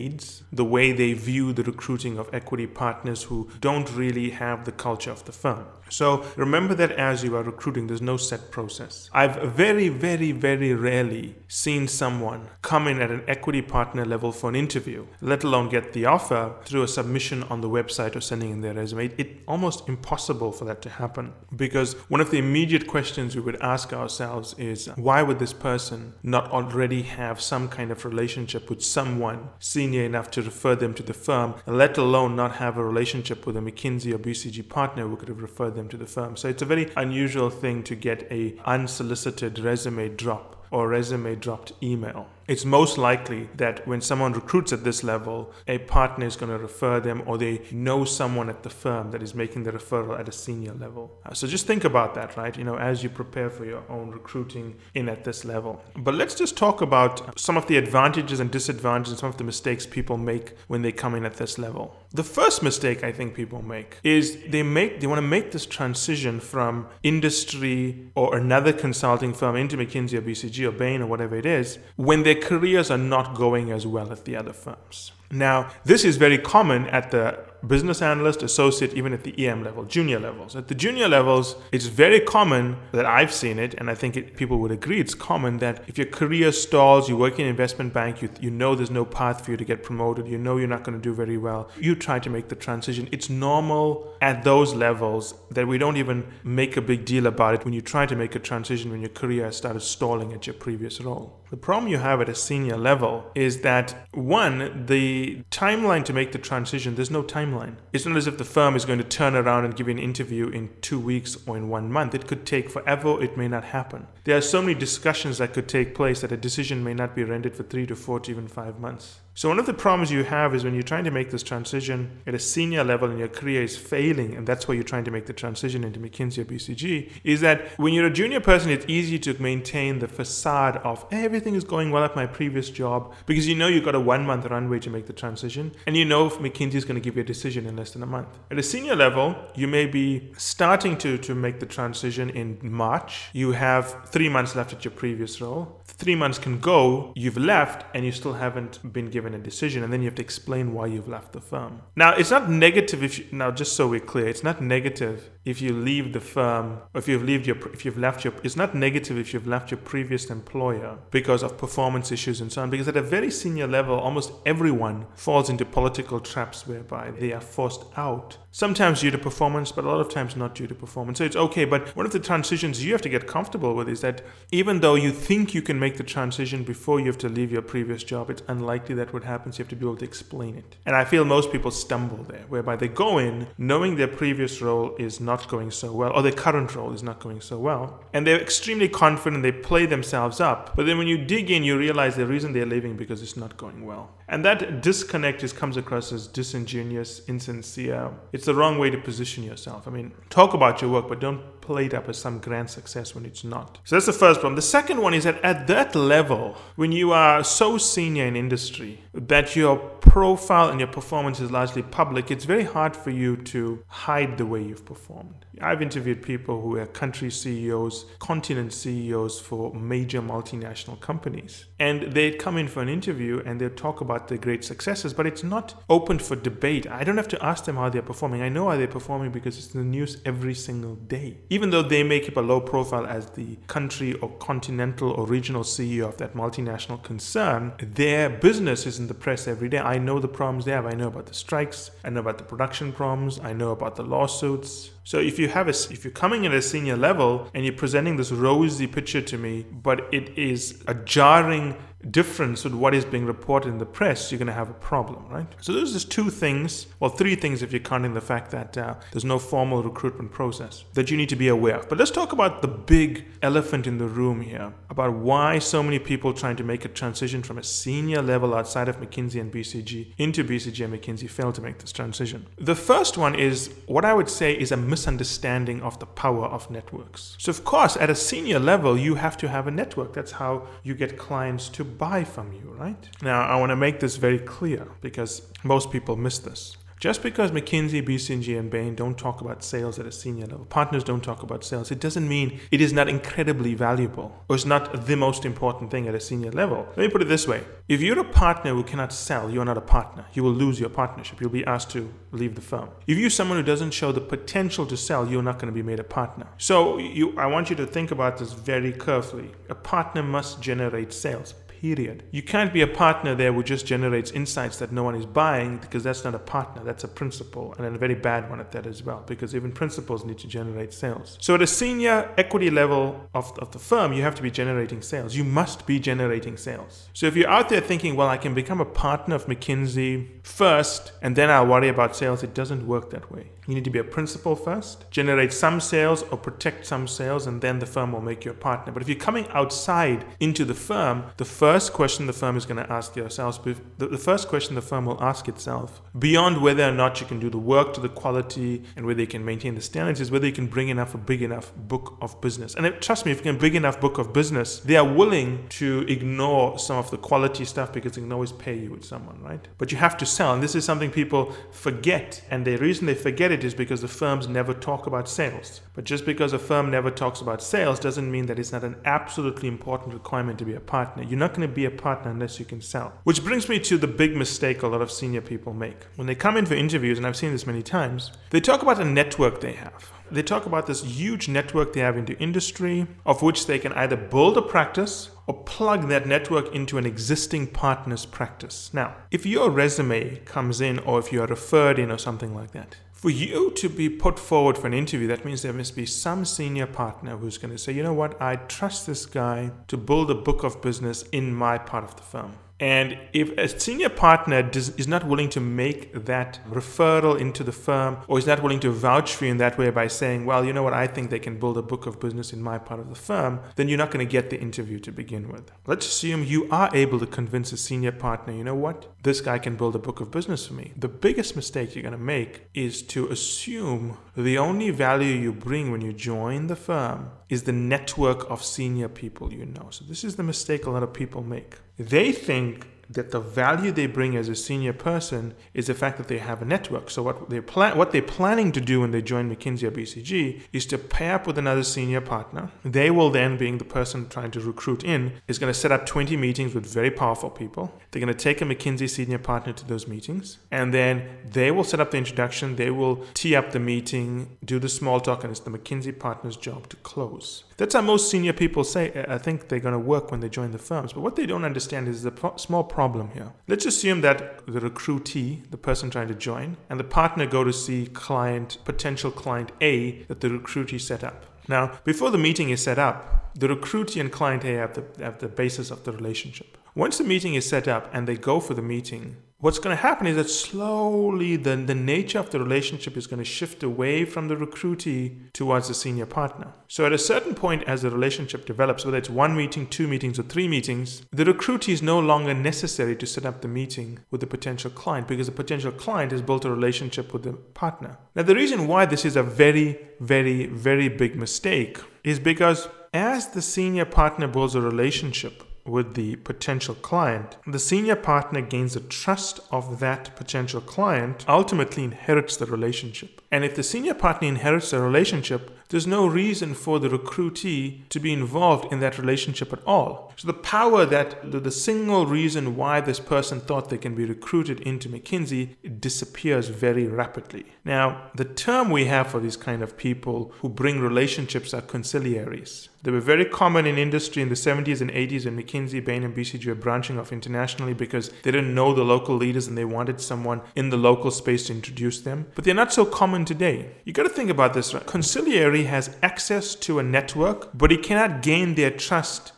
the 0.52 0.64
way 0.64 0.92
they 0.92 1.12
view 1.12 1.52
the 1.52 1.62
recruiting 1.62 2.18
of 2.18 2.28
equity 2.32 2.66
partners 2.66 3.24
who 3.24 3.48
don't 3.60 3.90
really 3.94 4.30
have 4.30 4.64
the 4.64 4.72
culture 4.72 5.10
of 5.10 5.24
the 5.24 5.32
firm. 5.32 5.66
So 5.94 6.24
remember 6.34 6.74
that 6.74 6.90
as 6.90 7.22
you 7.22 7.36
are 7.36 7.44
recruiting, 7.44 7.86
there's 7.86 8.02
no 8.02 8.16
set 8.16 8.50
process. 8.50 9.08
I've 9.12 9.36
very, 9.52 9.88
very, 9.88 10.32
very 10.32 10.74
rarely 10.74 11.36
seen 11.46 11.86
someone 11.86 12.48
come 12.62 12.88
in 12.88 13.00
at 13.00 13.12
an 13.12 13.22
equity 13.28 13.62
partner 13.62 14.04
level 14.04 14.32
for 14.32 14.48
an 14.48 14.56
interview, 14.56 15.06
let 15.20 15.44
alone 15.44 15.68
get 15.68 15.92
the 15.92 16.06
offer 16.06 16.52
through 16.64 16.82
a 16.82 16.88
submission 16.88 17.44
on 17.44 17.60
the 17.60 17.70
website 17.70 18.16
or 18.16 18.20
sending 18.20 18.50
in 18.50 18.60
their 18.60 18.74
resume. 18.74 19.12
It's 19.16 19.38
almost 19.46 19.88
impossible 19.88 20.50
for 20.50 20.64
that 20.64 20.82
to 20.82 20.90
happen 20.90 21.32
because 21.54 21.92
one 22.10 22.20
of 22.20 22.32
the 22.32 22.38
immediate 22.38 22.88
questions 22.88 23.36
we 23.36 23.42
would 23.42 23.62
ask 23.62 23.92
ourselves 23.92 24.56
is 24.58 24.88
why 24.96 25.22
would 25.22 25.38
this 25.38 25.52
person 25.52 26.14
not 26.24 26.50
already 26.50 27.02
have 27.02 27.40
some 27.40 27.68
kind 27.68 27.92
of 27.92 28.04
relationship 28.04 28.68
with 28.68 28.84
someone 28.84 29.48
senior 29.60 30.02
enough 30.02 30.28
to 30.32 30.42
refer 30.42 30.74
them 30.74 30.92
to 30.94 31.04
the 31.04 31.14
firm, 31.14 31.54
let 31.68 31.96
alone 31.96 32.34
not 32.34 32.56
have 32.56 32.76
a 32.76 32.84
relationship 32.84 33.46
with 33.46 33.56
a 33.56 33.60
McKinsey 33.60 34.12
or 34.12 34.18
BCG 34.18 34.68
partner 34.68 35.06
who 35.06 35.14
could 35.14 35.28
have 35.28 35.40
referred 35.40 35.76
them 35.76 35.83
to 35.88 35.96
the 35.96 36.06
firm. 36.06 36.36
So 36.36 36.48
it's 36.48 36.62
a 36.62 36.66
very 36.66 36.90
unusual 36.96 37.50
thing 37.50 37.82
to 37.84 37.94
get 37.94 38.26
a 38.30 38.54
unsolicited 38.64 39.58
resume 39.58 40.08
drop 40.16 40.66
or 40.70 40.88
resume 40.88 41.36
dropped 41.36 41.72
email 41.82 42.28
it's 42.46 42.64
most 42.64 42.98
likely 42.98 43.48
that 43.56 43.86
when 43.88 44.00
someone 44.00 44.32
recruits 44.32 44.72
at 44.72 44.84
this 44.84 45.02
level, 45.02 45.52
a 45.66 45.78
partner 45.78 46.26
is 46.26 46.36
going 46.36 46.52
to 46.52 46.58
refer 46.58 47.00
them 47.00 47.22
or 47.26 47.38
they 47.38 47.62
know 47.70 48.04
someone 48.04 48.50
at 48.50 48.62
the 48.62 48.70
firm 48.70 49.10
that 49.12 49.22
is 49.22 49.34
making 49.34 49.64
the 49.64 49.72
referral 49.72 50.18
at 50.18 50.28
a 50.28 50.32
senior 50.32 50.74
level. 50.74 51.18
Uh, 51.24 51.32
so 51.32 51.46
just 51.46 51.66
think 51.66 51.84
about 51.84 52.14
that, 52.14 52.36
right? 52.36 52.56
You 52.56 52.64
know, 52.64 52.76
as 52.76 53.02
you 53.02 53.08
prepare 53.08 53.48
for 53.48 53.64
your 53.64 53.82
own 53.88 54.10
recruiting 54.10 54.76
in 54.94 55.08
at 55.08 55.24
this 55.24 55.44
level. 55.44 55.82
But 55.96 56.14
let's 56.14 56.34
just 56.34 56.56
talk 56.56 56.82
about 56.82 57.38
some 57.38 57.56
of 57.56 57.66
the 57.66 57.78
advantages 57.78 58.40
and 58.40 58.50
disadvantages 58.50 59.18
some 59.18 59.28
of 59.28 59.36
the 59.36 59.44
mistakes 59.44 59.86
people 59.86 60.18
make 60.18 60.56
when 60.68 60.82
they 60.82 60.92
come 60.92 61.14
in 61.14 61.24
at 61.24 61.34
this 61.34 61.58
level. 61.58 61.96
The 62.14 62.22
first 62.22 62.62
mistake 62.62 63.02
I 63.02 63.10
think 63.10 63.34
people 63.34 63.60
make 63.60 63.98
is 64.04 64.38
they 64.46 64.62
make 64.62 65.00
they 65.00 65.08
want 65.08 65.18
to 65.18 65.26
make 65.36 65.50
this 65.50 65.66
transition 65.66 66.38
from 66.38 66.86
industry 67.02 68.08
or 68.14 68.36
another 68.36 68.72
consulting 68.72 69.34
firm 69.34 69.56
into 69.56 69.76
McKinsey 69.76 70.14
or 70.18 70.22
BCG 70.22 70.68
or 70.68 70.70
Bain 70.70 71.02
or 71.02 71.06
whatever 71.06 71.34
it 71.34 71.44
is 71.44 71.80
when 71.96 72.22
their 72.22 72.36
careers 72.36 72.88
are 72.88 72.98
not 72.98 73.34
going 73.34 73.72
as 73.72 73.84
well 73.84 74.12
as 74.12 74.20
the 74.20 74.36
other 74.36 74.52
firms. 74.52 75.10
Now, 75.32 75.72
this 75.84 76.04
is 76.04 76.16
very 76.16 76.38
common 76.38 76.86
at 76.86 77.10
the 77.10 77.36
business 77.66 78.02
analyst, 78.02 78.42
associate, 78.42 78.94
even 78.94 79.12
at 79.12 79.24
the 79.24 79.46
EM 79.46 79.64
level, 79.64 79.84
junior 79.84 80.18
levels. 80.18 80.54
At 80.56 80.68
the 80.68 80.74
junior 80.74 81.08
levels, 81.08 81.56
it's 81.72 81.86
very 81.86 82.20
common 82.20 82.76
that 82.92 83.06
I've 83.06 83.32
seen 83.32 83.58
it, 83.58 83.74
and 83.74 83.90
I 83.90 83.94
think 83.94 84.16
it, 84.16 84.36
people 84.36 84.58
would 84.58 84.70
agree 84.70 85.00
it's 85.00 85.14
common 85.14 85.58
that 85.58 85.84
if 85.86 85.98
your 85.98 86.06
career 86.06 86.52
stalls, 86.52 87.08
you 87.08 87.16
work 87.16 87.38
in 87.38 87.46
an 87.46 87.50
investment 87.50 87.92
bank, 87.92 88.22
you, 88.22 88.28
you 88.40 88.50
know 88.50 88.74
there's 88.74 88.90
no 88.90 89.04
path 89.04 89.44
for 89.44 89.50
you 89.50 89.56
to 89.56 89.64
get 89.64 89.82
promoted, 89.82 90.28
you 90.28 90.38
know 90.38 90.56
you're 90.56 90.68
not 90.68 90.84
going 90.84 90.98
to 90.98 91.02
do 91.02 91.14
very 91.14 91.38
well, 91.38 91.68
you 91.78 91.94
try 91.94 92.18
to 92.18 92.30
make 92.30 92.48
the 92.48 92.54
transition. 92.54 93.08
It's 93.12 93.30
normal 93.30 94.14
at 94.20 94.44
those 94.44 94.74
levels 94.74 95.34
that 95.50 95.66
we 95.66 95.78
don't 95.78 95.96
even 95.96 96.26
make 96.42 96.76
a 96.76 96.82
big 96.82 97.04
deal 97.04 97.26
about 97.26 97.54
it 97.54 97.64
when 97.64 97.74
you 97.74 97.80
try 97.80 98.06
to 98.06 98.16
make 98.16 98.34
a 98.34 98.38
transition 98.38 98.90
when 98.90 99.00
your 99.00 99.10
career 99.10 99.44
has 99.44 99.56
started 99.56 99.80
stalling 99.80 100.32
at 100.32 100.46
your 100.46 100.54
previous 100.54 101.00
role. 101.00 101.40
The 101.50 101.56
problem 101.56 101.90
you 101.90 101.98
have 101.98 102.20
at 102.20 102.28
a 102.28 102.34
senior 102.34 102.76
level 102.76 103.30
is 103.34 103.60
that 103.60 103.94
one, 104.12 104.86
the 104.86 105.42
timeline 105.50 106.04
to 106.06 106.12
make 106.12 106.32
the 106.32 106.38
transition, 106.38 106.96
there's 106.96 107.10
no 107.10 107.22
timeline 107.22 107.53
timeline. 107.54 107.76
It's 107.92 108.06
not 108.06 108.16
as 108.16 108.26
if 108.26 108.38
the 108.38 108.44
firm 108.44 108.76
is 108.76 108.84
going 108.84 108.98
to 108.98 109.04
turn 109.04 109.34
around 109.34 109.64
and 109.64 109.76
give 109.76 109.88
you 109.88 109.92
an 109.92 109.98
interview 109.98 110.48
in 110.48 110.70
two 110.80 111.00
weeks 111.00 111.36
or 111.46 111.56
in 111.56 111.68
one 111.68 111.90
month. 111.90 112.14
It 112.14 112.26
could 112.26 112.46
take 112.46 112.70
forever, 112.70 113.22
it 113.22 113.36
may 113.36 113.48
not 113.48 113.64
happen. 113.64 114.06
There 114.24 114.36
are 114.36 114.42
so 114.42 114.60
many 114.60 114.74
discussions 114.74 115.38
that 115.38 115.52
could 115.52 115.68
take 115.68 115.94
place 115.94 116.20
that 116.20 116.32
a 116.32 116.36
decision 116.36 116.84
may 116.84 116.94
not 116.94 117.14
be 117.14 117.24
rendered 117.24 117.56
for 117.56 117.62
three 117.62 117.86
to 117.86 117.96
four 117.96 118.20
to 118.20 118.30
even 118.30 118.48
five 118.48 118.78
months. 118.78 119.20
So, 119.36 119.48
one 119.48 119.58
of 119.58 119.66
the 119.66 119.74
problems 119.74 120.12
you 120.12 120.22
have 120.22 120.54
is 120.54 120.62
when 120.62 120.74
you're 120.74 120.84
trying 120.84 121.02
to 121.02 121.10
make 121.10 121.32
this 121.32 121.42
transition 121.42 122.20
at 122.24 122.34
a 122.34 122.38
senior 122.38 122.84
level 122.84 123.10
and 123.10 123.18
your 123.18 123.26
career 123.26 123.64
is 123.64 123.76
failing, 123.76 124.36
and 124.36 124.46
that's 124.46 124.68
why 124.68 124.74
you're 124.76 124.84
trying 124.84 125.02
to 125.06 125.10
make 125.10 125.26
the 125.26 125.32
transition 125.32 125.82
into 125.82 125.98
McKinsey 125.98 126.38
or 126.38 126.44
BCG, 126.44 127.10
is 127.24 127.40
that 127.40 127.76
when 127.76 127.92
you're 127.92 128.06
a 128.06 128.12
junior 128.12 128.38
person, 128.38 128.70
it's 128.70 128.84
easy 128.86 129.18
to 129.18 129.34
maintain 129.42 129.98
the 129.98 130.06
facade 130.06 130.76
of 130.84 131.04
hey, 131.10 131.24
everything 131.24 131.56
is 131.56 131.64
going 131.64 131.90
well 131.90 132.04
at 132.04 132.14
my 132.14 132.26
previous 132.26 132.70
job 132.70 133.12
because 133.26 133.48
you 133.48 133.56
know 133.56 133.66
you've 133.66 133.84
got 133.84 133.96
a 133.96 134.00
one 134.00 134.24
month 134.24 134.46
runway 134.46 134.78
to 134.78 134.88
make 134.88 135.06
the 135.06 135.12
transition, 135.12 135.74
and 135.88 135.96
you 135.96 136.04
know 136.04 136.26
if 136.26 136.34
McKinsey 136.34 136.74
is 136.74 136.84
going 136.84 136.94
to 136.94 137.00
give 137.00 137.16
you 137.16 137.22
a 137.22 137.26
decision 137.26 137.66
in 137.66 137.74
less 137.74 137.90
than 137.90 138.04
a 138.04 138.06
month. 138.06 138.28
At 138.52 138.58
a 138.60 138.62
senior 138.62 138.94
level, 138.94 139.34
you 139.56 139.66
may 139.66 139.86
be 139.86 140.32
starting 140.36 140.96
to, 140.98 141.18
to 141.18 141.34
make 141.34 141.58
the 141.58 141.66
transition 141.66 142.30
in 142.30 142.60
March. 142.62 143.30
You 143.32 143.50
have 143.50 144.08
three 144.10 144.28
months 144.28 144.54
left 144.54 144.72
at 144.72 144.84
your 144.84 144.92
previous 144.92 145.40
role. 145.40 145.80
Three 145.86 146.14
months 146.14 146.38
can 146.38 146.60
go, 146.60 147.12
you've 147.16 147.36
left, 147.36 147.84
and 147.96 148.04
you 148.04 148.12
still 148.12 148.34
haven't 148.34 148.92
been 148.92 149.10
given 149.10 149.23
given 149.24 149.40
a 149.40 149.42
decision 149.42 149.82
and 149.82 149.90
then 149.90 150.02
you 150.02 150.06
have 150.06 150.14
to 150.14 150.22
explain 150.22 150.74
why 150.74 150.86
you've 150.86 151.08
left 151.08 151.32
the 151.32 151.40
firm. 151.40 151.80
Now, 151.96 152.14
it's 152.14 152.30
not 152.30 152.50
negative 152.50 153.02
if 153.02 153.18
you, 153.18 153.24
now 153.32 153.50
just 153.50 153.74
so 153.74 153.88
we're 153.88 154.00
clear, 154.00 154.28
it's 154.28 154.44
not 154.44 154.60
negative 154.60 155.30
if 155.44 155.60
you 155.60 155.72
leave 155.72 156.12
the 156.12 156.20
firm 156.20 156.78
or 156.94 156.98
if 156.98 157.08
you've 157.08 157.26
left 157.28 157.46
your 157.46 157.56
if 157.72 157.84
you've 157.84 157.98
left 157.98 158.24
your 158.24 158.32
it's 158.42 158.56
not 158.56 158.74
negative 158.74 159.18
if 159.18 159.34
you've 159.34 159.46
left 159.46 159.70
your 159.70 159.78
previous 159.78 160.30
employer 160.30 160.98
because 161.10 161.42
of 161.42 161.58
performance 161.58 162.10
issues 162.10 162.40
and 162.40 162.50
so 162.52 162.62
on 162.62 162.70
because 162.70 162.88
at 162.88 162.96
a 162.96 163.02
very 163.02 163.30
senior 163.30 163.66
level 163.66 163.98
almost 163.98 164.32
everyone 164.46 165.06
falls 165.14 165.50
into 165.50 165.64
political 165.64 166.18
traps 166.18 166.66
whereby 166.66 167.10
they 167.10 167.32
are 167.32 167.40
forced 167.40 167.84
out 167.96 168.38
Sometimes 168.56 169.00
due 169.00 169.10
to 169.10 169.18
performance, 169.18 169.72
but 169.72 169.84
a 169.84 169.88
lot 169.88 170.00
of 170.00 170.08
times 170.08 170.36
not 170.36 170.54
due 170.54 170.68
to 170.68 170.76
performance. 170.76 171.18
So 171.18 171.24
it's 171.24 171.34
okay. 171.34 171.64
But 171.64 171.88
one 171.96 172.06
of 172.06 172.12
the 172.12 172.20
transitions 172.20 172.84
you 172.84 172.92
have 172.92 173.02
to 173.02 173.08
get 173.08 173.26
comfortable 173.26 173.74
with 173.74 173.88
is 173.88 174.00
that 174.02 174.22
even 174.52 174.78
though 174.78 174.94
you 174.94 175.10
think 175.10 175.54
you 175.54 175.60
can 175.60 175.80
make 175.80 175.96
the 175.96 176.04
transition 176.04 176.62
before 176.62 177.00
you 177.00 177.06
have 177.06 177.18
to 177.18 177.28
leave 177.28 177.50
your 177.50 177.62
previous 177.62 178.04
job, 178.04 178.30
it's 178.30 178.44
unlikely 178.46 178.94
that 178.94 179.12
would 179.12 179.24
happen. 179.24 179.50
So 179.50 179.58
you 179.58 179.64
have 179.64 179.70
to 179.70 179.74
be 179.74 179.84
able 179.84 179.96
to 179.96 180.04
explain 180.04 180.56
it. 180.56 180.76
And 180.86 180.94
I 180.94 181.04
feel 181.04 181.24
most 181.24 181.50
people 181.50 181.72
stumble 181.72 182.22
there, 182.22 182.44
whereby 182.48 182.76
they 182.76 182.86
go 182.86 183.18
in 183.18 183.48
knowing 183.58 183.96
their 183.96 184.06
previous 184.06 184.62
role 184.62 184.94
is 185.00 185.18
not 185.18 185.48
going 185.48 185.72
so 185.72 185.90
well, 185.90 186.12
or 186.12 186.22
their 186.22 186.30
current 186.30 186.76
role 186.76 186.92
is 186.92 187.02
not 187.02 187.18
going 187.18 187.40
so 187.40 187.58
well. 187.58 188.04
And 188.12 188.24
they're 188.24 188.40
extremely 188.40 188.88
confident, 188.88 189.42
they 189.42 189.50
play 189.50 189.84
themselves 189.84 190.38
up. 190.38 190.76
But 190.76 190.86
then 190.86 190.96
when 190.96 191.08
you 191.08 191.18
dig 191.18 191.50
in, 191.50 191.64
you 191.64 191.76
realize 191.76 192.14
the 192.14 192.24
reason 192.24 192.52
they're 192.52 192.66
leaving 192.66 192.96
because 192.96 193.20
it's 193.20 193.36
not 193.36 193.56
going 193.56 193.84
well. 193.84 194.14
And 194.28 194.44
that 194.44 194.80
disconnect 194.80 195.40
just 195.40 195.56
comes 195.56 195.76
across 195.76 196.12
as 196.12 196.28
disingenuous, 196.28 197.20
insincere. 197.26 198.12
It's 198.32 198.43
the 198.44 198.54
wrong 198.54 198.78
way 198.78 198.90
to 198.90 198.98
position 198.98 199.44
yourself. 199.44 199.86
I 199.86 199.90
mean, 199.90 200.12
talk 200.30 200.54
about 200.54 200.80
your 200.80 200.90
work, 200.90 201.08
but 201.08 201.20
don't 201.20 201.53
play 201.64 201.86
it 201.86 201.94
up 201.94 202.08
as 202.08 202.18
some 202.18 202.38
grand 202.38 202.68
success 202.68 203.14
when 203.14 203.24
it's 203.24 203.44
not. 203.44 203.78
So 203.84 203.96
that's 203.96 204.06
the 204.06 204.12
first 204.12 204.40
problem. 204.40 204.56
The 204.56 204.62
second 204.62 205.00
one 205.00 205.14
is 205.14 205.24
that 205.24 205.42
at 205.42 205.66
that 205.68 205.94
level, 205.94 206.56
when 206.76 206.92
you 206.92 207.12
are 207.12 207.42
so 207.42 207.78
senior 207.78 208.26
in 208.26 208.36
industry 208.36 209.00
that 209.14 209.56
your 209.56 209.76
profile 210.00 210.68
and 210.68 210.78
your 210.78 210.88
performance 210.88 211.40
is 211.40 211.50
largely 211.50 211.82
public, 211.82 212.30
it's 212.30 212.44
very 212.44 212.64
hard 212.64 212.94
for 212.94 213.10
you 213.10 213.36
to 213.36 213.82
hide 213.86 214.36
the 214.38 214.46
way 214.46 214.62
you've 214.62 214.84
performed. 214.84 215.44
I've 215.60 215.82
interviewed 215.82 216.22
people 216.22 216.60
who 216.60 216.76
are 216.76 216.86
country 216.86 217.30
CEOs, 217.30 218.06
continent 218.18 218.72
CEOs 218.72 219.40
for 219.40 219.72
major 219.74 220.20
multinational 220.20 220.98
companies. 221.00 221.66
And 221.78 222.12
they'd 222.12 222.38
come 222.38 222.56
in 222.58 222.68
for 222.68 222.82
an 222.82 222.88
interview 222.88 223.42
and 223.46 223.60
they'd 223.60 223.76
talk 223.76 224.00
about 224.00 224.28
their 224.28 224.38
great 224.38 224.64
successes, 224.64 225.14
but 225.14 225.26
it's 225.26 225.44
not 225.44 225.82
open 225.88 226.18
for 226.18 226.36
debate. 226.36 226.86
I 226.88 227.04
don't 227.04 227.16
have 227.16 227.28
to 227.28 227.44
ask 227.44 227.64
them 227.64 227.76
how 227.76 227.88
they're 227.88 228.02
performing. 228.02 228.42
I 228.42 228.48
know 228.48 228.68
how 228.68 228.76
they're 228.76 228.88
performing 228.88 229.30
because 229.30 229.58
it's 229.58 229.74
in 229.74 229.80
the 229.80 229.86
news 229.86 230.20
every 230.24 230.54
single 230.54 230.96
day. 230.96 231.38
Even 231.54 231.70
though 231.70 231.82
they 231.82 232.02
may 232.02 232.18
keep 232.18 232.36
a 232.36 232.40
low 232.40 232.60
profile 232.60 233.06
as 233.06 233.30
the 233.30 233.54
country 233.68 234.12
or 234.14 234.28
continental 234.38 235.12
or 235.12 235.24
regional 235.24 235.62
CEO 235.62 236.08
of 236.08 236.16
that 236.16 236.34
multinational 236.34 237.00
concern, 237.00 237.72
their 237.78 238.28
business 238.28 238.86
is 238.86 238.98
in 238.98 239.06
the 239.06 239.14
press 239.14 239.46
every 239.46 239.68
day. 239.68 239.78
I 239.78 239.98
know 239.98 240.18
the 240.18 240.26
problems 240.26 240.64
they 240.64 240.72
have. 240.72 240.84
I 240.84 240.94
know 240.94 241.06
about 241.06 241.26
the 241.26 241.34
strikes. 241.34 241.92
I 242.04 242.10
know 242.10 242.18
about 242.18 242.38
the 242.38 242.44
production 242.44 242.90
problems. 242.90 243.38
I 243.38 243.52
know 243.52 243.70
about 243.70 243.94
the 243.94 244.02
lawsuits. 244.02 244.90
So 245.04 245.18
if 245.20 245.38
you 245.38 245.46
have 245.46 245.68
a, 245.68 245.74
if 245.92 246.02
you're 246.02 246.10
coming 246.24 246.44
at 246.44 246.52
a 246.52 246.60
senior 246.60 246.96
level 246.96 247.48
and 247.54 247.64
you're 247.64 247.74
presenting 247.74 248.16
this 248.16 248.32
rosy 248.32 248.88
picture 248.88 249.22
to 249.22 249.38
me, 249.38 249.64
but 249.70 250.12
it 250.12 250.36
is 250.36 250.82
a 250.88 250.94
jarring 250.94 251.76
difference 252.10 252.64
with 252.64 252.74
what 252.74 252.94
is 252.94 253.04
being 253.04 253.26
reported 253.26 253.68
in 253.68 253.78
the 253.78 253.86
press, 253.86 254.30
you're 254.30 254.38
going 254.38 254.46
to 254.46 254.52
have 254.52 254.70
a 254.70 254.74
problem, 254.74 255.26
right? 255.28 255.46
So 255.60 255.72
there's 255.72 255.92
just 255.92 256.10
two 256.10 256.30
things, 256.30 256.86
well, 257.00 257.10
three 257.10 257.34
things 257.34 257.62
if 257.62 257.72
you're 257.72 257.80
counting 257.80 258.14
the 258.14 258.20
fact 258.20 258.50
that 258.50 258.76
uh, 258.76 258.94
there's 259.12 259.24
no 259.24 259.38
formal 259.38 259.82
recruitment 259.82 260.32
process 260.32 260.84
that 260.94 261.10
you 261.10 261.16
need 261.16 261.28
to 261.28 261.36
be 261.36 261.48
aware 261.48 261.76
of. 261.76 261.88
But 261.88 261.98
let's 261.98 262.10
talk 262.10 262.32
about 262.32 262.62
the 262.62 262.68
big 262.68 263.26
elephant 263.42 263.86
in 263.86 263.98
the 263.98 264.06
room 264.06 264.40
here 264.40 264.72
about 264.90 265.12
why 265.14 265.58
so 265.58 265.82
many 265.82 265.98
people 265.98 266.32
trying 266.32 266.56
to 266.56 266.64
make 266.64 266.84
a 266.84 266.88
transition 266.88 267.42
from 267.42 267.58
a 267.58 267.62
senior 267.62 268.22
level 268.22 268.54
outside 268.54 268.88
of 268.88 269.00
McKinsey 269.00 269.40
and 269.40 269.52
BCG 269.52 270.12
into 270.18 270.44
BCG 270.44 270.84
and 270.84 270.94
McKinsey 270.94 271.28
fail 271.28 271.52
to 271.52 271.60
make 271.60 271.78
this 271.78 271.92
transition. 271.92 272.46
The 272.56 272.74
first 272.74 273.18
one 273.18 273.34
is 273.34 273.70
what 273.86 274.04
I 274.04 274.14
would 274.14 274.30
say 274.30 274.52
is 274.52 274.72
a 274.72 274.76
misunderstanding 274.76 275.82
of 275.82 275.98
the 275.98 276.06
power 276.06 276.46
of 276.46 276.70
networks. 276.70 277.36
So, 277.38 277.50
of 277.50 277.64
course, 277.64 277.96
at 277.96 278.10
a 278.10 278.14
senior 278.14 278.58
level, 278.58 278.98
you 278.98 279.16
have 279.16 279.36
to 279.38 279.48
have 279.48 279.66
a 279.66 279.70
network. 279.70 280.12
That's 280.12 280.32
how 280.32 280.66
you 280.82 280.94
get 280.94 281.18
clients 281.18 281.68
to 281.70 281.84
buy 281.98 282.24
from 282.24 282.52
you, 282.52 282.74
right? 282.78 283.08
Now, 283.22 283.42
I 283.42 283.56
want 283.56 283.70
to 283.70 283.76
make 283.76 284.00
this 284.00 284.16
very 284.16 284.38
clear 284.38 284.88
because 285.00 285.50
most 285.62 285.90
people 285.90 286.16
miss 286.16 286.38
this. 286.38 286.76
Just 287.04 287.22
because 287.22 287.50
McKinsey, 287.50 288.02
BCG, 288.02 288.58
and 288.58 288.70
Bain 288.70 288.94
don't 288.94 289.18
talk 289.18 289.42
about 289.42 289.62
sales 289.62 289.98
at 289.98 290.06
a 290.06 290.10
senior 290.10 290.46
level, 290.46 290.64
partners 290.64 291.04
don't 291.04 291.22
talk 291.22 291.42
about 291.42 291.62
sales, 291.62 291.90
it 291.90 292.00
doesn't 292.00 292.26
mean 292.26 292.60
it 292.70 292.80
is 292.80 292.94
not 292.94 293.10
incredibly 293.10 293.74
valuable 293.74 294.42
or 294.48 294.56
it's 294.56 294.64
not 294.64 295.04
the 295.06 295.14
most 295.14 295.44
important 295.44 295.90
thing 295.90 296.08
at 296.08 296.14
a 296.14 296.20
senior 296.20 296.50
level. 296.52 296.86
Let 296.96 296.98
me 297.04 297.08
put 297.08 297.20
it 297.20 297.28
this 297.28 297.46
way 297.46 297.62
if 297.88 298.00
you're 298.00 298.18
a 298.18 298.24
partner 298.24 298.72
who 298.72 298.82
cannot 298.82 299.12
sell, 299.12 299.50
you're 299.50 299.66
not 299.66 299.76
a 299.76 299.82
partner. 299.82 300.24
You 300.32 300.44
will 300.44 300.52
lose 300.52 300.80
your 300.80 300.88
partnership. 300.88 301.42
You'll 301.42 301.50
be 301.50 301.66
asked 301.66 301.90
to 301.90 302.10
leave 302.32 302.54
the 302.54 302.62
firm. 302.62 302.88
If 303.06 303.18
you're 303.18 303.28
someone 303.28 303.58
who 303.58 303.64
doesn't 303.64 303.90
show 303.90 304.10
the 304.10 304.22
potential 304.22 304.86
to 304.86 304.96
sell, 304.96 305.28
you're 305.28 305.42
not 305.42 305.58
going 305.58 305.70
to 305.70 305.74
be 305.74 305.82
made 305.82 306.00
a 306.00 306.04
partner. 306.04 306.46
So 306.56 306.96
you, 306.96 307.36
I 307.36 307.44
want 307.46 307.68
you 307.68 307.76
to 307.76 307.86
think 307.86 308.12
about 308.12 308.38
this 308.38 308.54
very 308.54 308.92
carefully. 308.92 309.50
A 309.68 309.74
partner 309.74 310.22
must 310.22 310.62
generate 310.62 311.12
sales 311.12 311.52
period. 311.84 312.22
You 312.30 312.42
can't 312.42 312.72
be 312.72 312.80
a 312.80 312.86
partner 312.86 313.34
there 313.34 313.52
who 313.52 313.62
just 313.62 313.84
generates 313.84 314.30
insights 314.30 314.78
that 314.78 314.90
no 314.90 315.02
one 315.02 315.14
is 315.14 315.26
buying 315.26 315.76
because 315.76 316.02
that's 316.02 316.24
not 316.24 316.34
a 316.34 316.38
partner, 316.38 316.82
that's 316.82 317.04
a 317.04 317.08
principal, 317.08 317.74
and 317.76 317.84
a 317.84 317.98
very 317.98 318.14
bad 318.14 318.48
one 318.48 318.58
at 318.58 318.72
that 318.72 318.86
as 318.86 319.02
well, 319.02 319.22
because 319.26 319.54
even 319.54 319.70
principals 319.70 320.24
need 320.24 320.38
to 320.38 320.48
generate 320.48 320.94
sales. 320.94 321.36
So 321.42 321.54
at 321.56 321.60
a 321.60 321.66
senior 321.66 322.32
equity 322.38 322.70
level 322.70 323.28
of, 323.34 323.52
of 323.58 323.72
the 323.72 323.78
firm, 323.78 324.14
you 324.14 324.22
have 324.22 324.34
to 324.36 324.42
be 324.42 324.50
generating 324.50 325.02
sales. 325.02 325.36
You 325.36 325.44
must 325.44 325.86
be 325.86 326.00
generating 326.00 326.56
sales. 326.56 327.10
So 327.12 327.26
if 327.26 327.36
you're 327.36 327.50
out 327.50 327.68
there 327.68 327.82
thinking, 327.82 328.16
well, 328.16 328.28
I 328.28 328.38
can 328.38 328.54
become 328.54 328.80
a 328.80 328.86
partner 328.86 329.34
of 329.34 329.44
McKinsey 329.44 330.28
first, 330.42 331.12
and 331.20 331.36
then 331.36 331.50
I'll 331.50 331.66
worry 331.66 331.90
about 331.90 332.16
sales, 332.16 332.42
it 332.42 332.54
doesn't 332.54 332.86
work 332.86 333.10
that 333.10 333.30
way. 333.30 333.50
You 333.66 333.74
need 333.74 333.84
to 333.84 333.90
be 333.90 333.98
a 333.98 334.04
principal 334.04 334.56
first, 334.56 335.10
generate 335.10 335.52
some 335.52 335.80
sales 335.80 336.22
or 336.24 336.36
protect 336.36 336.84
some 336.84 337.08
sales, 337.08 337.46
and 337.46 337.62
then 337.62 337.78
the 337.78 337.86
firm 337.86 338.12
will 338.12 338.20
make 338.20 338.44
you 338.44 338.50
a 338.50 338.54
partner. 338.54 338.92
But 338.92 339.02
if 339.02 339.08
you're 339.08 339.18
coming 339.18 339.46
outside 339.48 340.26
into 340.38 340.64
the 340.66 340.74
firm, 340.74 341.24
the 341.38 341.46
first 341.74 341.92
question 341.92 342.26
the 342.26 342.32
firm 342.32 342.56
is 342.56 342.66
going 342.66 342.76
to 342.76 342.92
ask 342.92 343.16
yourself, 343.16 343.60
the 343.98 344.16
first 344.16 344.46
question 344.46 344.76
the 344.76 344.80
firm 344.80 345.06
will 345.06 345.20
ask 345.20 345.48
itself, 345.48 346.00
beyond 346.16 346.62
whether 346.62 346.88
or 346.88 346.92
not 346.92 347.20
you 347.20 347.26
can 347.26 347.40
do 347.40 347.50
the 347.50 347.58
work 347.58 347.92
to 347.92 348.00
the 348.00 348.08
quality 348.08 348.80
and 348.94 349.04
whether 349.04 349.20
you 349.20 349.26
can 349.26 349.44
maintain 349.44 349.74
the 349.74 349.80
standards, 349.80 350.20
is 350.20 350.30
whether 350.30 350.46
you 350.46 350.52
can 350.52 350.68
bring 350.68 350.88
enough 350.88 351.16
a 351.16 351.18
big 351.18 351.42
enough 351.42 351.74
book 351.74 352.16
of 352.20 352.40
business. 352.40 352.76
And 352.76 352.86
trust 353.00 353.26
me, 353.26 353.32
if 353.32 353.38
you 353.38 353.42
can 353.42 353.58
bring 353.58 353.74
enough 353.74 354.00
book 354.00 354.18
of 354.18 354.32
business, 354.32 354.78
they 354.78 354.94
are 354.94 355.12
willing 355.20 355.66
to 355.80 356.04
ignore 356.06 356.78
some 356.78 356.96
of 356.96 357.10
the 357.10 357.18
quality 357.18 357.64
stuff 357.64 357.92
because 357.92 358.12
they 358.12 358.20
can 358.20 358.30
always 358.30 358.52
pay 358.52 358.78
you 358.78 358.92
with 358.92 359.04
someone, 359.04 359.42
right? 359.42 359.66
But 359.76 359.90
you 359.90 359.98
have 359.98 360.16
to 360.18 360.26
sell, 360.26 360.54
and 360.54 360.62
this 360.62 360.76
is 360.76 360.84
something 360.84 361.10
people 361.10 361.52
forget. 361.72 362.40
And 362.52 362.64
the 362.64 362.76
reason 362.76 363.06
they 363.06 363.16
forget 363.16 363.50
it 363.50 363.64
is 363.64 363.74
because 363.74 364.00
the 364.00 364.06
firms 364.06 364.46
never 364.46 364.74
talk 364.74 365.08
about 365.08 365.28
sales. 365.28 365.80
But 365.94 366.04
just 366.04 366.24
because 366.24 366.52
a 366.52 366.58
firm 366.60 366.92
never 366.92 367.10
talks 367.10 367.40
about 367.40 367.60
sales 367.60 367.98
doesn't 367.98 368.30
mean 368.30 368.46
that 368.46 368.60
it's 368.60 368.70
not 368.70 368.84
an 368.84 368.94
absolutely 369.04 369.66
important 369.66 370.14
requirement 370.14 370.60
to 370.60 370.64
be 370.64 370.74
a 370.74 370.80
partner. 370.80 371.24
You're 371.24 371.36
not 371.36 371.54
going 371.64 371.72
to 371.72 371.74
be 371.74 371.86
a 371.86 371.90
partner 371.90 372.30
unless 372.30 372.58
you 372.58 372.66
can 372.66 372.82
sell. 372.82 373.14
Which 373.24 373.42
brings 373.42 373.68
me 373.68 373.78
to 373.80 373.96
the 373.96 374.06
big 374.06 374.36
mistake 374.36 374.82
a 374.82 374.86
lot 374.86 375.00
of 375.00 375.10
senior 375.10 375.40
people 375.40 375.72
make. 375.72 376.04
When 376.16 376.26
they 376.26 376.34
come 376.34 376.56
in 376.56 376.66
for 376.66 376.74
interviews, 376.74 377.16
and 377.16 377.26
I've 377.26 377.36
seen 377.36 377.52
this 377.52 377.66
many 377.66 377.82
times, 377.82 378.32
they 378.50 378.60
talk 378.60 378.82
about 378.82 379.00
a 379.00 379.04
network 379.04 379.60
they 379.60 379.72
have. 379.72 380.12
They 380.30 380.42
talk 380.42 380.66
about 380.66 380.86
this 380.86 381.02
huge 381.02 381.48
network 381.48 381.92
they 381.92 382.00
have 382.00 382.18
into 382.18 382.38
industry, 382.38 383.06
of 383.24 383.40
which 383.40 383.66
they 383.66 383.78
can 383.78 383.92
either 383.92 384.16
build 384.16 384.58
a 384.58 384.62
practice 384.62 385.30
or 385.46 385.62
plug 385.64 386.08
that 386.08 386.26
network 386.26 386.74
into 386.74 386.98
an 386.98 387.06
existing 387.06 387.68
partner's 387.68 388.26
practice. 388.26 388.90
Now, 388.92 389.16
if 389.30 389.46
your 389.46 389.70
resume 389.70 390.36
comes 390.44 390.80
in 390.80 390.98
or 390.98 391.18
if 391.18 391.32
you 391.32 391.42
are 391.42 391.46
referred 391.46 391.98
in 391.98 392.10
or 392.10 392.18
something 392.18 392.54
like 392.54 392.72
that, 392.72 392.96
for 393.24 393.30
you 393.30 393.70
to 393.70 393.88
be 393.88 394.10
put 394.10 394.38
forward 394.38 394.76
for 394.76 394.86
an 394.86 394.92
interview, 394.92 395.26
that 395.26 395.46
means 395.46 395.62
there 395.62 395.72
must 395.72 395.96
be 395.96 396.04
some 396.04 396.44
senior 396.44 396.86
partner 396.86 397.38
who's 397.38 397.56
going 397.56 397.70
to 397.70 397.78
say, 397.78 397.90
you 397.90 398.02
know 398.02 398.12
what, 398.12 398.38
I 398.38 398.56
trust 398.56 399.06
this 399.06 399.24
guy 399.24 399.70
to 399.88 399.96
build 399.96 400.30
a 400.30 400.34
book 400.34 400.62
of 400.62 400.82
business 400.82 401.22
in 401.32 401.54
my 401.54 401.78
part 401.78 402.04
of 402.04 402.16
the 402.16 402.22
firm. 402.22 402.52
And 402.84 403.16
if 403.32 403.50
a 403.56 403.66
senior 403.66 404.10
partner 404.10 404.62
does, 404.62 404.90
is 404.96 405.08
not 405.08 405.26
willing 405.26 405.48
to 405.56 405.60
make 405.60 406.12
that 406.26 406.60
referral 406.68 407.40
into 407.40 407.64
the 407.64 407.72
firm 407.72 408.18
or 408.28 408.38
is 408.38 408.46
not 408.46 408.62
willing 408.62 408.80
to 408.80 408.90
vouch 408.90 409.34
for 409.34 409.46
you 409.46 409.52
in 409.52 409.56
that 409.56 409.78
way 409.78 409.88
by 409.88 410.06
saying, 410.06 410.44
well, 410.44 410.66
you 410.66 410.74
know 410.74 410.82
what, 410.82 410.92
I 410.92 411.06
think 411.06 411.30
they 411.30 411.38
can 411.38 411.58
build 411.58 411.78
a 411.78 411.82
book 411.82 412.04
of 412.04 412.20
business 412.20 412.52
in 412.52 412.60
my 412.62 412.76
part 412.76 413.00
of 413.00 413.08
the 413.08 413.14
firm, 413.14 413.60
then 413.76 413.88
you're 413.88 413.96
not 413.96 414.10
going 414.10 414.26
to 414.26 414.30
get 414.30 414.50
the 414.50 414.60
interview 414.60 414.98
to 414.98 415.10
begin 415.10 415.50
with. 415.50 415.72
Let's 415.86 416.06
assume 416.06 416.44
you 416.44 416.68
are 416.70 416.90
able 416.92 417.18
to 417.20 417.26
convince 417.26 417.72
a 417.72 417.78
senior 417.78 418.12
partner, 418.12 418.52
you 418.52 418.64
know 418.64 418.74
what, 418.74 419.06
this 419.22 419.40
guy 419.40 419.58
can 419.58 419.76
build 419.76 419.96
a 419.96 419.98
book 419.98 420.20
of 420.20 420.30
business 420.30 420.66
for 420.66 420.74
me. 420.74 420.92
The 420.94 421.08
biggest 421.08 421.56
mistake 421.56 421.94
you're 421.94 422.02
going 422.02 422.12
to 422.12 422.18
make 422.18 422.68
is 422.74 423.00
to 423.14 423.28
assume 423.28 424.18
the 424.36 424.58
only 424.58 424.90
value 424.90 425.32
you 425.32 425.54
bring 425.54 425.90
when 425.90 426.02
you 426.02 426.12
join 426.12 426.66
the 426.66 426.76
firm 426.76 427.30
is 427.54 427.62
the 427.62 427.72
network 427.94 428.40
of 428.50 428.58
senior 428.62 429.08
people 429.08 429.52
you 429.58 429.66
know. 429.76 429.88
So, 429.90 430.04
this 430.04 430.24
is 430.24 430.32
the 430.36 430.46
mistake 430.52 430.82
a 430.86 430.90
lot 430.90 431.02
of 431.02 431.12
people 431.12 431.42
make. 431.42 431.70
They 432.14 432.32
think 432.32 432.86
that 433.08 433.30
the 433.30 433.40
value 433.40 433.92
they 433.92 434.06
bring 434.06 434.36
as 434.36 434.48
a 434.48 434.54
senior 434.54 434.92
person 434.92 435.54
is 435.72 435.86
the 435.86 435.94
fact 435.94 436.18
that 436.18 436.28
they 436.28 436.38
have 436.38 436.62
a 436.62 436.64
network. 436.64 437.10
So 437.10 437.22
what 437.22 437.50
they 437.50 437.60
plan, 437.60 437.96
what 437.96 438.12
they're 438.12 438.22
planning 438.22 438.72
to 438.72 438.80
do 438.80 439.00
when 439.00 439.10
they 439.10 439.22
join 439.22 439.54
McKinsey 439.54 439.84
or 439.84 439.90
BCG 439.90 440.62
is 440.72 440.86
to 440.86 440.98
pair 440.98 441.34
up 441.34 441.46
with 441.46 441.58
another 441.58 441.82
senior 441.82 442.20
partner. 442.20 442.70
They 442.84 443.10
will 443.10 443.30
then, 443.30 443.56
being 443.56 443.78
the 443.78 443.84
person 443.84 444.28
trying 444.28 444.50
to 444.52 444.60
recruit 444.60 445.04
in, 445.04 445.32
is 445.48 445.58
going 445.58 445.72
to 445.72 445.78
set 445.78 445.92
up 445.92 446.06
20 446.06 446.36
meetings 446.36 446.74
with 446.74 446.86
very 446.86 447.10
powerful 447.10 447.50
people. 447.50 447.92
They're 448.10 448.20
going 448.20 448.32
to 448.32 448.38
take 448.38 448.60
a 448.60 448.64
McKinsey 448.64 449.08
senior 449.08 449.38
partner 449.38 449.72
to 449.72 449.86
those 449.86 450.06
meetings, 450.06 450.58
and 450.70 450.92
then 450.94 451.28
they 451.44 451.70
will 451.70 451.84
set 451.84 452.00
up 452.00 452.10
the 452.10 452.18
introduction. 452.18 452.76
They 452.76 452.90
will 452.90 453.24
tee 453.34 453.56
up 453.56 453.72
the 453.72 453.80
meeting, 453.80 454.56
do 454.64 454.78
the 454.78 454.88
small 454.88 455.20
talk, 455.20 455.44
and 455.44 455.50
it's 455.50 455.60
the 455.60 455.70
McKinsey 455.70 456.18
partner's 456.18 456.56
job 456.56 456.88
to 456.90 456.96
close. 456.96 457.64
That's 457.76 457.94
how 457.94 458.02
most 458.02 458.30
senior 458.30 458.52
people 458.52 458.84
say, 458.84 459.24
I 459.28 459.38
think 459.38 459.68
they're 459.68 459.80
going 459.80 459.92
to 459.92 459.98
work 459.98 460.30
when 460.30 460.40
they 460.40 460.48
join 460.48 460.70
the 460.70 460.78
firms. 460.78 461.12
But 461.12 461.22
what 461.22 461.36
they 461.36 461.46
don't 461.46 461.64
understand 461.64 462.08
is 462.08 462.22
the 462.22 462.30
pro- 462.30 462.56
small 462.56 462.84
problem 462.84 463.30
here. 463.30 463.52
Let's 463.66 463.86
assume 463.86 464.20
that 464.20 464.64
the 464.66 464.80
recruitee, 464.80 465.70
the 465.70 465.76
person 465.76 466.10
trying 466.10 466.28
to 466.28 466.34
join, 466.34 466.76
and 466.88 467.00
the 467.00 467.04
partner 467.04 467.46
go 467.46 467.64
to 467.64 467.72
see 467.72 468.06
client, 468.06 468.78
potential 468.84 469.30
client 469.30 469.72
A 469.80 470.22
that 470.24 470.40
the 470.40 470.48
recruitee 470.48 471.00
set 471.00 471.24
up. 471.24 471.44
Now, 471.68 471.98
before 472.04 472.30
the 472.30 472.38
meeting 472.38 472.70
is 472.70 472.82
set 472.82 472.98
up, 472.98 473.52
the 473.54 473.68
recruitee 473.68 474.20
and 474.20 474.30
client 474.30 474.64
A 474.64 474.74
have 474.74 474.94
the, 474.94 475.24
have 475.24 475.38
the 475.38 475.48
basis 475.48 475.90
of 475.90 476.04
the 476.04 476.12
relationship. 476.12 476.76
Once 476.94 477.18
the 477.18 477.24
meeting 477.24 477.54
is 477.54 477.68
set 477.68 477.88
up 477.88 478.08
and 478.12 478.28
they 478.28 478.36
go 478.36 478.60
for 478.60 478.74
the 478.74 478.82
meeting, 478.82 479.36
what's 479.64 479.78
going 479.78 479.96
to 479.96 480.02
happen 480.02 480.26
is 480.26 480.36
that 480.36 480.50
slowly 480.50 481.56
the, 481.56 481.74
the 481.74 481.94
nature 481.94 482.38
of 482.38 482.50
the 482.50 482.60
relationship 482.60 483.16
is 483.16 483.26
going 483.26 483.38
to 483.38 483.44
shift 483.46 483.82
away 483.82 484.22
from 484.26 484.48
the 484.48 484.54
recruitee 484.54 485.50
towards 485.54 485.88
the 485.88 485.94
senior 485.94 486.26
partner. 486.26 486.70
So 486.86 487.06
at 487.06 487.14
a 487.14 487.18
certain 487.18 487.54
point, 487.54 487.82
as 487.84 488.02
the 488.02 488.10
relationship 488.10 488.66
develops, 488.66 489.06
whether 489.06 489.16
it's 489.16 489.30
one 489.30 489.56
meeting, 489.56 489.86
two 489.86 490.06
meetings, 490.06 490.38
or 490.38 490.42
three 490.42 490.68
meetings, 490.68 491.22
the 491.32 491.44
recruitee 491.44 491.94
is 491.94 492.02
no 492.02 492.20
longer 492.20 492.52
necessary 492.52 493.16
to 493.16 493.26
set 493.26 493.46
up 493.46 493.62
the 493.62 493.68
meeting 493.68 494.18
with 494.30 494.42
the 494.42 494.46
potential 494.46 494.90
client 494.90 495.28
because 495.28 495.46
the 495.46 495.52
potential 495.52 495.92
client 495.92 496.32
has 496.32 496.42
built 496.42 496.66
a 496.66 496.70
relationship 496.70 497.32
with 497.32 497.44
the 497.44 497.54
partner. 497.54 498.18
Now, 498.34 498.42
the 498.42 498.54
reason 498.54 498.86
why 498.86 499.06
this 499.06 499.24
is 499.24 499.34
a 499.34 499.42
very, 499.42 499.98
very, 500.20 500.66
very 500.66 501.08
big 501.08 501.36
mistake 501.36 501.98
is 502.22 502.38
because 502.38 502.86
as 503.14 503.48
the 503.52 503.62
senior 503.62 504.04
partner 504.04 504.46
builds 504.46 504.74
a 504.74 504.82
relationship 504.82 505.62
with 505.86 506.14
the 506.14 506.36
potential 506.36 506.94
client, 506.94 507.56
the 507.66 507.78
senior 507.78 508.16
partner 508.16 508.60
gains 508.60 508.94
the 508.94 509.00
trust 509.00 509.60
of 509.70 510.00
that 510.00 510.34
potential 510.36 510.80
client, 510.80 511.44
ultimately 511.48 512.04
inherits 512.04 512.56
the 512.56 512.66
relationship. 512.66 513.40
And 513.50 513.64
if 513.64 513.76
the 513.76 513.82
senior 513.82 514.14
partner 514.14 514.48
inherits 514.48 514.90
the 514.90 515.00
relationship, 515.00 515.70
there's 515.90 516.06
no 516.06 516.26
reason 516.26 516.74
for 516.74 516.98
the 516.98 517.08
recruitee 517.08 518.08
to 518.08 518.18
be 518.18 518.32
involved 518.32 518.92
in 518.92 519.00
that 519.00 519.18
relationship 519.18 519.72
at 519.72 519.84
all. 519.86 520.32
So 520.36 520.46
the 520.46 520.54
power 520.54 521.04
that 521.06 521.50
the, 521.50 521.60
the 521.60 521.70
single 521.70 522.26
reason 522.26 522.76
why 522.76 523.00
this 523.00 523.20
person 523.20 523.60
thought 523.60 523.90
they 523.90 523.98
can 523.98 524.14
be 524.14 524.24
recruited 524.24 524.80
into 524.80 525.08
McKinsey 525.08 525.76
disappears 526.00 526.68
very 526.68 527.06
rapidly. 527.06 527.66
Now, 527.84 528.30
the 528.34 528.44
term 528.44 528.90
we 528.90 529.06
have 529.06 529.28
for 529.28 529.40
these 529.40 529.56
kind 529.56 529.82
of 529.82 529.96
people 529.96 530.52
who 530.60 530.68
bring 530.68 531.00
relationships 531.00 531.74
are 531.74 531.82
consiglieres. 531.82 532.88
They 533.04 533.10
were 533.10 533.20
very 533.20 533.44
common 533.44 533.84
in 533.86 533.98
industry 533.98 534.40
in 534.40 534.48
the 534.48 534.54
70s 534.54 535.02
and 535.02 535.10
80s 535.10 535.44
when 535.44 535.62
McKinsey, 535.62 536.02
Bain, 536.02 536.24
and 536.24 536.34
BCG 536.34 536.66
were 536.66 536.74
branching 536.74 537.18
off 537.18 537.32
internationally 537.32 537.92
because 537.92 538.30
they 538.42 538.50
didn't 538.50 538.74
know 538.74 538.94
the 538.94 539.04
local 539.04 539.36
leaders 539.36 539.66
and 539.66 539.76
they 539.76 539.84
wanted 539.84 540.22
someone 540.22 540.62
in 540.74 540.88
the 540.88 540.96
local 540.96 541.30
space 541.30 541.66
to 541.66 541.74
introduce 541.74 542.22
them. 542.22 542.46
But 542.54 542.64
they're 542.64 542.74
not 542.74 542.94
so 542.94 543.04
common 543.04 543.44
today. 543.44 543.90
You 544.04 544.14
got 544.14 544.22
to 544.22 544.30
think 544.30 544.48
about 544.48 544.72
this. 544.72 544.94
Right? 544.94 545.04
Consigliere 545.04 545.84
has 545.84 546.16
access 546.22 546.74
to 546.76 546.98
a 546.98 547.02
network, 547.02 547.76
but 547.76 547.90
he 547.90 547.98
cannot 547.98 548.40
gain 548.40 548.74
their 548.74 548.90
trust 548.90 549.52